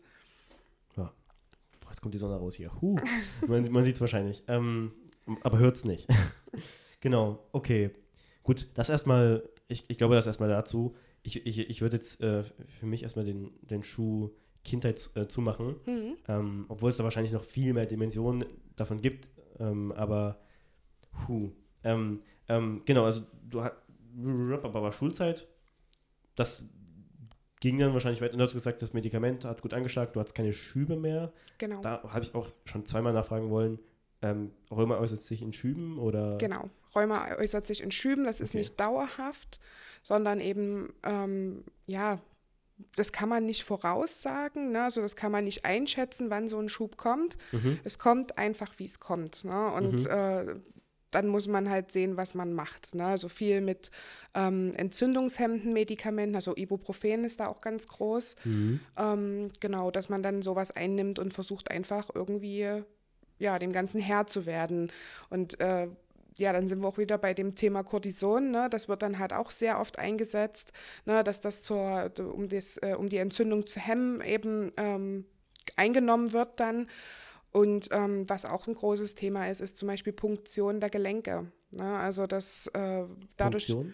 Boah, 0.96 1.12
jetzt 1.90 2.02
kommt 2.02 2.14
die 2.14 2.20
Sonne 2.20 2.38
raus 2.38 2.56
hier. 2.56 2.72
Huh. 2.82 2.96
man 3.48 3.70
man 3.72 3.84
sieht 3.84 3.96
es 3.96 4.02
wahrscheinlich. 4.02 4.44
Ähm, 4.48 4.92
aber 5.42 5.60
hört 5.60 5.76
es 5.76 5.86
nicht. 5.86 6.08
genau, 7.02 7.40
okay. 7.52 7.92
Gut, 8.44 8.68
das 8.74 8.90
erstmal, 8.90 9.48
ich, 9.68 9.86
ich 9.88 9.98
glaube, 9.98 10.16
das 10.16 10.28
erstmal 10.28 10.50
dazu. 10.50 10.96
Ich, 11.24 11.46
ich, 11.46 11.60
ich 11.60 11.82
würde 11.82 11.98
jetzt 11.98 12.22
äh, 12.22 12.44
für 12.44 12.86
mich 12.86 13.04
erstmal 13.04 13.26
den, 13.26 13.52
den 13.62 13.84
Schuh 13.84 14.32
Kindheit 14.64 15.10
äh, 15.16 15.28
zumachen. 15.28 15.76
Mhm. 15.86 16.18
Ähm, 16.28 16.66
obwohl 16.70 16.90
es 16.90 16.98
da 16.98 17.04
wahrscheinlich 17.04 17.34
noch 17.34 17.44
viel 17.44 17.74
mehr 17.74 17.86
Dimensionen 17.86 18.46
davon 18.76 19.02
gibt. 19.02 19.30
Ähm, 19.60 19.92
aber, 19.92 20.40
hu. 21.28 21.52
Ähm, 21.84 22.22
ähm, 22.48 22.82
genau, 22.86 23.06
also 23.06 23.22
du 23.50 23.64
hast, 23.64 23.76
aber 24.64 24.92
Schulzeit, 24.92 25.48
das 26.36 26.66
ging 27.60 27.80
dann 27.80 27.94
wahrscheinlich 27.94 28.22
weiter. 28.22 28.34
Und 28.34 28.40
du 28.40 28.44
hast 28.44 28.54
gesagt, 28.54 28.82
das 28.82 28.94
Medikament 28.94 29.46
hat 29.46 29.62
gut 29.62 29.74
angeschlagen, 29.74 30.12
du 30.14 30.20
hattest 30.20 30.36
keine 30.36 30.54
Schübe 30.54 30.96
mehr. 30.96 31.32
Genau. 31.58 31.82
Da 31.82 32.04
habe 32.04 32.24
ich 32.24 32.36
auch 32.36 32.50
schon 32.66 32.86
zweimal 32.86 33.14
nachfragen 33.14 33.50
wollen, 33.50 33.80
ähm, 34.22 34.52
Rheuma 34.70 34.98
äußert 35.00 35.20
sich 35.22 35.42
in 35.42 35.54
Schüben 35.54 35.98
oder? 36.00 36.38
Genau. 36.38 36.70
Rheuma 36.96 37.28
äußert 37.38 37.66
sich 37.68 37.82
in 37.82 37.92
Schüben, 37.92 38.24
das 38.26 38.40
ist 38.42 38.50
Okay. 38.52 38.58
nicht 38.60 38.80
dauerhaft, 38.80 39.60
sondern 40.04 40.40
eben, 40.42 40.94
ähm, 41.04 41.64
ja, 41.88 42.20
das 42.96 43.12
kann 43.12 43.30
man 43.30 43.46
nicht 43.46 43.64
voraussagen, 43.64 44.72
ne? 44.72 44.84
also 44.84 45.02
das 45.02 45.16
kann 45.16 45.32
man 45.32 45.44
nicht 45.46 45.66
einschätzen, 45.66 46.30
wann 46.30 46.50
so 46.50 46.58
ein 46.60 46.68
Schub 46.70 46.98
kommt. 46.98 47.38
Mhm. 47.52 47.80
Es 47.84 48.00
kommt 48.00 48.38
einfach, 48.38 48.74
wie 48.78 48.86
es 48.86 49.00
kommt. 49.00 49.46
Ne? 49.46 49.68
Und 49.74 50.02
Mhm. 50.04 50.08
äh, 50.10 50.46
dann 51.12 51.28
muss 51.28 51.48
man 51.48 51.70
halt 51.70 51.92
sehen, 51.92 52.16
was 52.18 52.34
man 52.36 52.54
macht. 52.54 52.96
Ne? 52.96 53.06
Also 53.06 53.28
viel 53.30 53.62
mit 53.62 53.92
ähm, 54.34 54.72
entzündungshemmenden 54.76 55.74
Medikamenten, 55.74 56.36
also 56.36 56.56
Ibuprofen 56.56 57.24
ist 57.26 57.40
da 57.40 57.48
auch 57.48 57.62
ganz 57.62 57.88
groß. 57.88 58.36
Mhm. 58.46 58.80
Ähm, 58.98 59.48
genau, 59.60 59.92
dass 59.92 60.10
man 60.10 60.24
dann 60.24 60.42
sowas 60.42 60.72
einnimmt 60.72 61.20
und 61.20 61.34
versucht 61.34 61.70
einfach 61.70 62.10
irgendwie, 62.16 62.84
ja, 63.42 63.58
dem 63.60 63.74
Ganzen 63.74 64.00
Herr 64.00 64.28
zu 64.28 64.46
werden. 64.46 64.92
Und 65.30 65.60
äh, 65.60 65.88
ja, 66.38 66.54
dann 66.54 66.70
sind 66.70 66.80
wir 66.80 66.88
auch 66.88 66.98
wieder 66.98 67.18
bei 67.18 67.34
dem 67.34 67.56
Thema 67.56 67.84
Cortison. 67.84 68.52
Ne? 68.52 68.70
Das 68.70 68.88
wird 68.88 69.02
dann 69.02 69.20
halt 69.20 69.34
auch 69.34 69.52
sehr 69.52 69.80
oft 69.80 70.00
eingesetzt, 70.00 70.72
ne? 71.06 71.24
dass 71.24 71.42
das 71.42 71.62
zur, 71.62 72.12
um, 72.20 72.48
das, 72.48 72.78
äh, 72.78 72.96
um 72.98 73.10
die 73.10 73.18
Entzündung 73.18 73.68
zu 73.68 73.80
hemmen, 73.80 74.22
eben 74.22 74.72
ähm, 74.78 75.26
eingenommen 75.76 76.32
wird 76.32 76.60
dann. 76.60 76.88
Und 77.52 77.90
ähm, 77.92 78.30
was 78.30 78.46
auch 78.46 78.68
ein 78.68 78.76
großes 78.76 79.16
Thema 79.16 79.50
ist, 79.50 79.60
ist 79.60 79.76
zum 79.76 79.88
Beispiel 79.88 80.14
Punktion 80.14 80.80
der 80.80 80.90
Gelenke. 80.90 81.52
Ne? 81.72 81.98
Also 81.98 82.28
das 82.28 82.68
äh, 82.68 83.04
dadurch. 83.38 83.66
Funktion? 83.66 83.94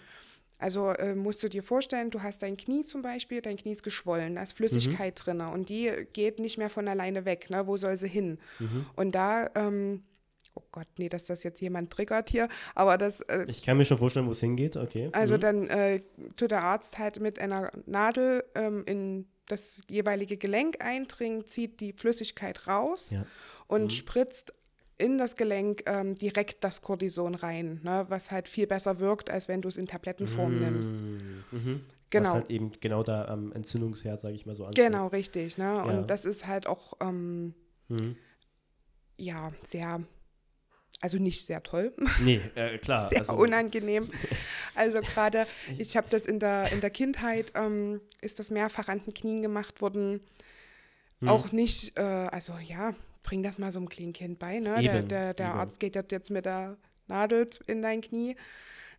Also 0.59 0.89
äh, 0.89 1.13
musst 1.15 1.43
du 1.43 1.49
dir 1.49 1.61
vorstellen, 1.63 2.09
du 2.09 2.21
hast 2.23 2.41
dein 2.41 2.57
Knie 2.57 2.83
zum 2.83 3.01
Beispiel, 3.01 3.41
dein 3.41 3.57
Knie 3.57 3.71
ist 3.73 3.83
geschwollen, 3.83 4.35
da 4.35 4.43
ist 4.43 4.53
Flüssigkeit 4.53 5.19
drin 5.23 5.41
und 5.41 5.69
die 5.69 5.91
geht 6.13 6.39
nicht 6.39 6.57
mehr 6.57 6.69
von 6.69 6.87
alleine 6.87 7.25
weg. 7.25 7.49
Ne? 7.49 7.67
Wo 7.67 7.77
soll 7.77 7.95
sie 7.97 8.07
hin? 8.09 8.39
Mhm. 8.59 8.85
Und 8.95 9.13
da, 9.13 9.49
ähm, 9.55 10.03
oh 10.55 10.63
Gott, 10.71 10.87
nee, 10.97 11.09
dass 11.09 11.25
das 11.25 11.43
jetzt 11.43 11.61
jemand 11.61 11.91
triggert 11.91 12.29
hier, 12.31 12.47
aber 12.73 12.97
das, 12.97 13.21
äh, 13.21 13.45
Ich 13.47 13.63
kann 13.63 13.77
mir 13.77 13.85
schon 13.85 13.99
vorstellen, 13.99 14.25
wo 14.25 14.31
es 14.31 14.39
hingeht, 14.39 14.75
okay. 14.77 15.09
also 15.13 15.35
mhm. 15.35 15.39
dann 15.41 15.67
äh, 15.69 15.99
tut 16.35 16.49
der 16.51 16.63
Arzt 16.63 16.97
halt 16.97 17.19
mit 17.19 17.37
einer 17.39 17.71
Nadel 17.85 18.43
ähm, 18.55 18.83
in 18.87 19.27
das 19.45 19.81
jeweilige 19.87 20.37
Gelenk 20.37 20.83
eindringen, 20.83 21.45
zieht 21.47 21.79
die 21.79 21.93
Flüssigkeit 21.93 22.67
raus 22.67 23.11
Ja. 23.11 23.25
und 23.67 23.83
Mhm. 23.85 23.89
spritzt 23.91 24.53
in 24.97 25.17
das 25.17 25.35
Gelenk 25.35 25.83
ähm, 25.85 26.15
direkt 26.15 26.63
das 26.63 26.81
Cortison 26.81 27.35
rein, 27.35 27.79
ne? 27.83 28.05
was 28.09 28.31
halt 28.31 28.47
viel 28.47 28.67
besser 28.67 28.99
wirkt, 28.99 29.29
als 29.29 29.47
wenn 29.47 29.61
du 29.61 29.67
es 29.69 29.77
in 29.77 29.87
Tablettenform 29.87 30.59
nimmst. 30.59 31.01
Mhm. 31.51 31.81
Genau. 32.09 32.29
Was 32.29 32.33
halt 32.35 32.49
eben 32.49 32.71
genau 32.79 33.03
da 33.03 33.25
am 33.25 33.51
Entzündungsherd, 33.51 34.19
sage 34.19 34.33
ich 34.33 34.45
mal 34.45 34.55
so, 34.55 34.65
anfängt. 34.65 34.87
Genau, 34.87 35.07
richtig. 35.07 35.57
Ne? 35.57 35.65
Ja. 35.65 35.83
Und 35.83 36.09
das 36.09 36.25
ist 36.25 36.47
halt 36.47 36.67
auch, 36.67 36.93
ähm, 37.01 37.53
Mhm. 37.89 38.15
ja, 39.17 39.51
sehr, 39.67 40.01
also 40.99 41.17
nicht 41.19 41.45
sehr 41.45 41.63
toll, 41.63 41.93
Nee, 42.21 42.41
äh, 42.55 42.77
klar. 42.79 43.09
sehr 43.09 43.19
also, 43.19 43.33
unangenehm. 43.33 44.09
Also 44.75 45.01
gerade, 45.01 45.47
ich 45.79 45.97
habe 45.97 46.05
das 46.11 46.25
in 46.27 46.39
der, 46.39 46.71
in 46.71 46.81
der 46.81 46.91
Kindheit, 46.91 47.51
ähm, 47.55 47.99
ist 48.21 48.37
das 48.39 48.51
mehrfach 48.51 48.87
an 48.89 49.01
den 49.03 49.13
Knien 49.13 49.41
gemacht 49.41 49.81
worden. 49.81 50.21
Mhm. 51.19 51.29
Auch 51.29 51.51
nicht, 51.51 51.97
äh, 51.97 52.01
also 52.01 52.53
ja, 52.63 52.93
bring 53.27 53.43
das 53.43 53.57
mal 53.57 53.71
so 53.73 53.79
einem 53.79 53.89
kleinen 53.89 54.13
Kind 54.13 54.39
bei. 54.39 54.59
Ne? 54.59 54.81
Der, 54.81 54.95
Eben, 54.99 55.07
der, 55.09 55.33
der 55.33 55.49
eben. 55.49 55.57
Arzt 55.59 55.79
geht 55.81 55.95
jetzt 56.11 56.31
mit 56.31 56.45
der 56.45 56.77
Nadel 57.07 57.45
in 57.67 57.81
dein 57.81 57.99
Knie. 57.99 58.37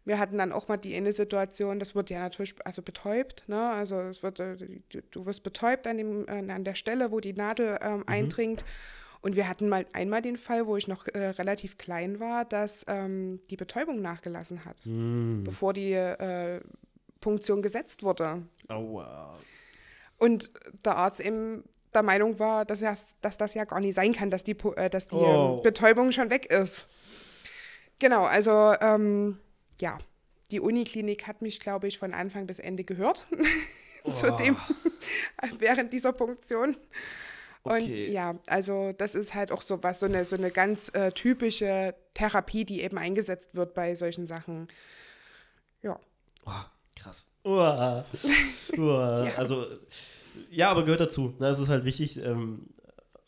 Wir 0.04 0.18
hatten 0.18 0.36
dann 0.36 0.52
auch 0.52 0.68
mal 0.68 0.76
die 0.76 0.94
eine 0.94 1.12
Situation, 1.14 1.78
das 1.78 1.94
wird 1.94 2.10
ja 2.10 2.20
natürlich 2.20 2.54
also 2.64 2.82
betäubt, 2.82 3.44
ne? 3.46 3.70
Also 3.70 4.00
es 4.00 4.22
wird, 4.22 4.38
äh, 4.40 4.56
du, 4.56 5.02
du 5.10 5.26
wirst 5.26 5.42
betäubt 5.42 5.86
an, 5.86 5.96
dem, 5.98 6.26
an 6.28 6.64
der 6.64 6.74
Stelle, 6.74 7.10
wo 7.10 7.20
die 7.20 7.32
Nadel 7.32 7.78
ähm, 7.82 8.04
eindringt. 8.06 8.64
Und 9.20 9.34
wir 9.34 9.48
hatten 9.48 9.68
mal 9.68 9.84
einmal 9.94 10.22
den 10.22 10.36
Fall, 10.36 10.66
wo 10.66 10.76
ich 10.76 10.88
noch 10.88 11.06
äh, 11.08 11.28
relativ 11.30 11.76
klein 11.78 12.20
war, 12.20 12.44
dass 12.44 12.84
ähm, 12.86 13.40
die 13.50 13.56
Betäubung 13.56 14.00
nachgelassen 14.02 14.64
hat, 14.64 14.84
Mhm. 14.86 15.42
bevor 15.44 15.72
die 15.72 15.92
äh, 15.94 16.60
Punktion 17.20 17.62
gesetzt 17.62 18.02
wurde. 18.02 18.42
Aua. 18.68 19.34
Und 20.18 20.50
der 20.84 20.96
Arzt 20.96 21.20
eben 21.20 21.64
der 21.98 22.04
Meinung 22.04 22.38
war, 22.38 22.64
dass, 22.64 22.80
er, 22.80 22.96
dass 23.20 23.36
das 23.38 23.54
ja 23.54 23.64
gar 23.64 23.80
nicht 23.80 23.94
sein 23.94 24.12
kann, 24.14 24.30
dass 24.30 24.44
die, 24.44 24.56
äh, 24.76 24.88
dass 24.90 25.08
die 25.08 25.16
Oh. 25.16 25.56
ähm, 25.56 25.62
Betäubung 25.62 26.12
schon 26.12 26.30
weg 26.30 26.46
ist. 26.52 26.86
Genau, 27.98 28.24
also 28.24 28.74
ähm, 28.80 29.38
ja, 29.80 29.98
die 30.50 30.60
Uniklinik 30.60 31.26
hat 31.26 31.42
mich, 31.42 31.60
glaube 31.60 31.88
ich, 31.88 31.98
von 31.98 32.14
Anfang 32.14 32.46
bis 32.46 32.58
Ende 32.58 32.84
gehört. 32.84 33.26
Zu 34.12 34.32
Oh. 34.32 34.36
dem, 34.36 34.56
während 35.58 35.92
dieser 35.92 36.12
Punktion. 36.12 36.76
Und 37.64 37.72
Okay. 37.82 38.10
ja, 38.10 38.36
also 38.46 38.92
das 38.96 39.14
ist 39.14 39.34
halt 39.34 39.50
auch 39.50 39.62
so 39.62 39.82
was, 39.82 40.00
so 40.00 40.06
eine, 40.06 40.24
so 40.24 40.36
eine 40.36 40.50
ganz 40.50 40.90
äh, 40.94 41.10
typische 41.12 41.94
Therapie, 42.14 42.64
die 42.64 42.82
eben 42.82 42.96
eingesetzt 42.96 43.54
wird 43.56 43.74
bei 43.74 43.94
solchen 43.96 44.26
Sachen. 44.26 44.68
Ja. 45.82 45.98
Oh, 46.46 46.50
krass. 46.98 47.26
Uah. 47.44 48.04
Uah. 48.78 49.32
Also, 49.36 49.66
ja, 50.50 50.70
aber 50.70 50.84
gehört 50.84 51.00
dazu. 51.00 51.34
Ne? 51.38 51.48
Es 51.48 51.58
ist 51.58 51.68
halt 51.68 51.84
wichtig, 51.84 52.18
ähm, 52.18 52.66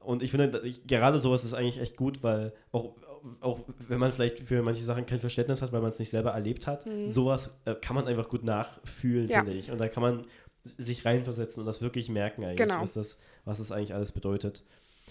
und 0.00 0.22
ich 0.22 0.30
finde, 0.30 0.60
ich, 0.64 0.86
gerade 0.86 1.18
sowas 1.18 1.44
ist 1.44 1.54
eigentlich 1.54 1.78
echt 1.78 1.96
gut, 1.96 2.22
weil 2.22 2.52
auch, 2.72 2.96
auch 3.40 3.60
wenn 3.88 3.98
man 3.98 4.12
vielleicht 4.12 4.40
für 4.40 4.62
manche 4.62 4.82
Sachen 4.82 5.06
kein 5.06 5.20
Verständnis 5.20 5.60
hat, 5.60 5.72
weil 5.72 5.82
man 5.82 5.90
es 5.90 5.98
nicht 5.98 6.10
selber 6.10 6.30
erlebt 6.30 6.66
hat, 6.66 6.86
mhm. 6.86 7.08
sowas 7.08 7.54
äh, 7.66 7.74
kann 7.74 7.94
man 7.94 8.06
einfach 8.06 8.28
gut 8.28 8.42
nachfühlen, 8.42 9.28
ja. 9.28 9.44
finde 9.44 9.58
ich. 9.58 9.70
Und 9.70 9.78
da 9.78 9.88
kann 9.88 10.02
man 10.02 10.24
sich 10.64 11.04
reinversetzen 11.04 11.60
und 11.60 11.66
das 11.66 11.80
wirklich 11.80 12.08
merken 12.08 12.44
eigentlich, 12.44 12.56
genau. 12.56 12.82
was, 12.82 12.94
das, 12.94 13.18
was 13.44 13.58
das 13.58 13.72
eigentlich 13.72 13.94
alles 13.94 14.12
bedeutet. 14.12 14.64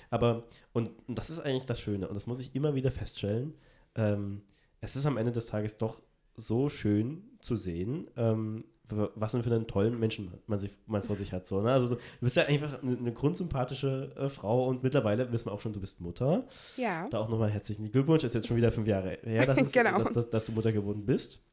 Aber, 0.09 0.43
und, 0.73 0.91
und, 1.07 1.17
das 1.17 1.29
ist 1.29 1.39
eigentlich 1.39 1.65
das 1.65 1.79
Schöne, 1.79 2.07
und 2.07 2.15
das 2.15 2.27
muss 2.27 2.39
ich 2.39 2.55
immer 2.55 2.75
wieder 2.75 2.91
feststellen, 2.91 3.53
ähm, 3.95 4.41
es 4.81 4.95
ist 4.95 5.05
am 5.05 5.17
Ende 5.17 5.31
des 5.31 5.47
Tages 5.47 5.77
doch 5.77 6.01
so 6.35 6.69
schön 6.69 7.23
zu 7.41 7.55
sehen, 7.55 8.09
ähm, 8.15 8.63
was 8.89 9.31
für 9.31 9.43
einen 9.43 9.67
tollen 9.67 9.99
Menschen 9.99 10.31
man, 10.47 10.59
sich, 10.59 10.71
man 10.87 11.03
vor 11.03 11.15
sich 11.15 11.31
hat. 11.33 11.45
So, 11.45 11.61
ne? 11.61 11.71
Also 11.71 11.95
du, 11.95 11.97
bist 12.21 12.35
ja 12.35 12.43
einfach 12.43 12.81
eine, 12.81 12.97
eine 12.97 13.13
grundsympathische 13.13 14.11
äh, 14.17 14.29
Frau 14.29 14.67
und 14.67 14.83
mittlerweile 14.83 15.31
wissen 15.31 15.47
wir 15.47 15.51
auch 15.51 15.61
schon, 15.61 15.73
du 15.73 15.79
bist 15.79 16.01
Mutter. 16.01 16.47
Ja. 16.77 17.07
Da 17.09 17.19
auch 17.19 17.29
nochmal 17.29 17.49
herzlichen 17.49 17.91
Glückwunsch, 17.91 18.23
ist 18.23 18.35
jetzt 18.35 18.47
schon 18.47 18.57
wieder 18.57 18.71
fünf 18.71 18.87
Jahre 18.87 19.19
her, 19.23 19.45
dass, 19.45 19.61
es, 19.61 19.71
genau. 19.71 19.99
dass, 19.99 20.13
dass, 20.13 20.29
dass, 20.29 20.45
du 20.45 20.51
Mutter 20.53 20.71
geworden 20.71 21.05
bist. 21.05 21.43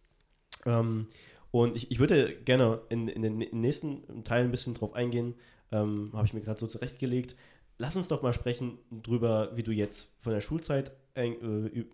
Ähm, 0.65 1.09
und 1.51 1.77
ich, 1.77 1.91
ich 1.91 1.99
würde 1.99 2.35
gerne 2.45 2.81
in, 2.89 3.09
in 3.09 3.23
den 3.23 3.39
nächsten 3.39 4.25
Teil 4.25 4.45
ein 4.45 4.51
bisschen 4.51 4.75
drauf 4.75 4.95
eingehen, 4.95 5.35
ähm, 5.73 6.11
habe 6.13 6.27
ich 6.27 6.35
mir 6.35 6.41
gerade 6.41 6.59
so 6.59 6.67
zurechtgelegt. 6.67 7.37
Lass 7.79 7.97
uns 7.97 8.09
doch 8.09 8.23
mal 8.23 8.33
sprechen 8.33 8.79
drüber, 8.91 9.51
wie 9.55 9.63
du 9.63 9.73
jetzt 9.73 10.09
von 10.21 10.33
der 10.33 10.41
Schulzeit 10.41 10.93
äh, 11.15 11.31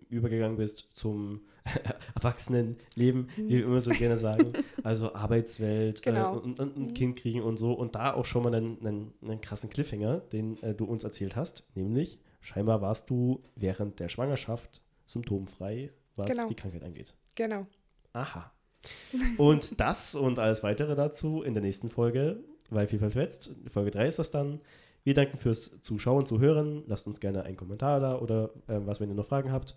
übergegangen 0.09 0.57
bist 0.57 0.89
zum 0.93 1.41
Erwachsenenleben, 2.15 3.29
wie 3.37 3.49
wir 3.49 3.63
immer 3.65 3.81
so 3.81 3.91
gerne 3.91 4.17
sagen. 4.17 4.53
Also 4.83 5.13
Arbeitswelt 5.15 6.01
äh, 6.01 6.03
genau. 6.11 6.35
äh, 6.35 6.39
und, 6.39 6.59
und, 6.59 6.75
und, 6.75 6.89
mhm. 6.89 6.93
Kind 6.93 7.15
kriegen 7.17 7.41
und 7.41 7.57
so. 7.57 7.73
Und 7.73 7.95
da 7.95 8.13
auch 8.13 8.25
schon 8.25 8.43
mal 8.43 8.53
einen, 8.53 8.85
einen, 8.85 9.13
einen 9.21 9.39
krassen 9.39 9.69
Cliffhanger, 9.69 10.17
den 10.17 10.61
äh, 10.61 10.73
du 10.73 10.85
uns 10.85 11.03
erzählt 11.03 11.35
hast. 11.37 11.65
Nämlich, 11.73 12.19
scheinbar 12.41 12.81
warst 12.81 13.09
du 13.09 13.41
während 13.55 13.99
der 13.99 14.09
Schwangerschaft 14.09 14.81
symptomfrei, 15.05 15.91
was 16.15 16.27
genau. 16.27 16.47
die 16.49 16.55
Krankheit 16.55 16.83
angeht. 16.83 17.13
Genau. 17.35 17.65
Aha. 18.11 18.51
Und 19.37 19.79
das 19.79 20.13
und 20.13 20.39
alles 20.39 20.61
weitere 20.63 20.95
dazu 20.95 21.41
in 21.41 21.53
der 21.53 21.63
nächsten 21.63 21.89
Folge, 21.89 22.43
weil 22.69 22.87
viel 22.87 22.99
verfetzt. 22.99 23.55
Folge 23.71 23.91
3 23.91 24.07
ist 24.07 24.19
das 24.19 24.29
dann. 24.31 24.59
Wir 25.03 25.13
danken 25.13 25.37
fürs 25.37 25.81
Zuschauen, 25.81 26.25
Zuhören. 26.25 26.83
Lasst 26.87 27.07
uns 27.07 27.19
gerne 27.19 27.43
einen 27.43 27.57
Kommentar 27.57 27.99
da 27.99 28.17
oder 28.17 28.51
äh, 28.67 28.79
was, 28.85 29.01
wenn 29.01 29.09
ihr 29.09 29.15
noch 29.15 29.25
Fragen 29.25 29.51
habt. 29.51 29.75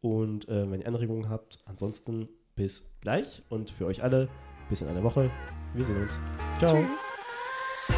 Und 0.00 0.48
äh, 0.48 0.70
wenn 0.70 0.80
ihr 0.80 0.86
Anregungen 0.86 1.28
habt, 1.28 1.58
ansonsten 1.64 2.28
bis 2.54 2.88
gleich 3.00 3.42
und 3.48 3.70
für 3.70 3.86
euch 3.86 4.02
alle 4.02 4.28
bis 4.68 4.80
in 4.80 4.88
einer 4.88 5.02
Woche. 5.02 5.30
Wir 5.74 5.84
sehen 5.84 6.00
uns. 6.00 6.20
Ciao. 6.58 6.76
Tschüss. 6.76 7.96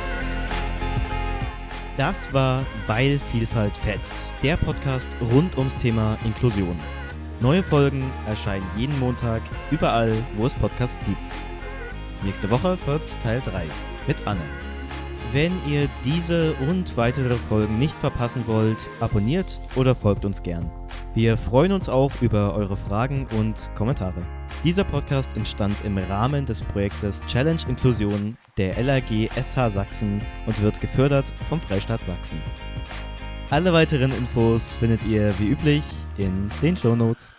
Das 1.99 2.33
war 2.33 2.65
Weil 2.87 3.19
Vielfalt 3.31 3.77
fetzt, 3.77 4.25
der 4.43 4.57
Podcast 4.57 5.11
rund 5.33 5.59
ums 5.59 5.77
Thema 5.77 6.17
Inklusion. 6.25 6.79
Neue 7.41 7.63
Folgen 7.63 8.11
erscheinen 8.27 8.67
jeden 8.79 8.99
Montag 8.99 9.43
überall, 9.71 10.13
wo 10.37 10.47
es 10.47 10.55
Podcasts 10.55 11.05
gibt. 11.05 11.19
Nächste 12.25 12.51
Woche 12.51 12.79
folgt 12.79 13.21
Teil 13.23 13.43
3 13.43 13.67
mit 14.07 14.27
Anne. 14.27 14.70
Wenn 15.33 15.53
ihr 15.69 15.89
diese 16.05 16.55
und 16.55 16.97
weitere 16.97 17.37
Folgen 17.37 17.79
nicht 17.79 17.95
verpassen 17.95 18.43
wollt, 18.49 18.79
abonniert 18.99 19.61
oder 19.77 19.95
folgt 19.95 20.25
uns 20.25 20.43
gern. 20.43 20.69
Wir 21.15 21.37
freuen 21.37 21.71
uns 21.71 21.89
auch 21.89 22.11
über 22.21 22.53
eure 22.55 22.77
Fragen 22.77 23.29
und 23.39 23.71
Kommentare. 23.77 24.27
Dieser 24.65 24.83
Podcast 24.83 25.37
entstand 25.37 25.77
im 25.85 25.99
Rahmen 25.99 26.47
des 26.47 26.63
Projektes 26.63 27.23
Challenge 27.29 27.61
Inklusion 27.69 28.37
der 28.57 28.83
LAG 28.83 29.31
SH 29.41 29.71
Sachsen 29.71 30.21
und 30.47 30.61
wird 30.63 30.81
gefördert 30.81 31.27
vom 31.49 31.61
Freistaat 31.61 32.03
Sachsen. 32.03 32.43
Alle 33.51 33.73
weiteren 33.73 34.11
Infos 34.11 34.73
findet 34.75 35.05
ihr 35.05 35.33
wie 35.39 35.51
üblich 35.51 35.85
in 36.19 36.49
den 36.61 36.77
Show 36.77 36.97
Notes. 36.97 37.33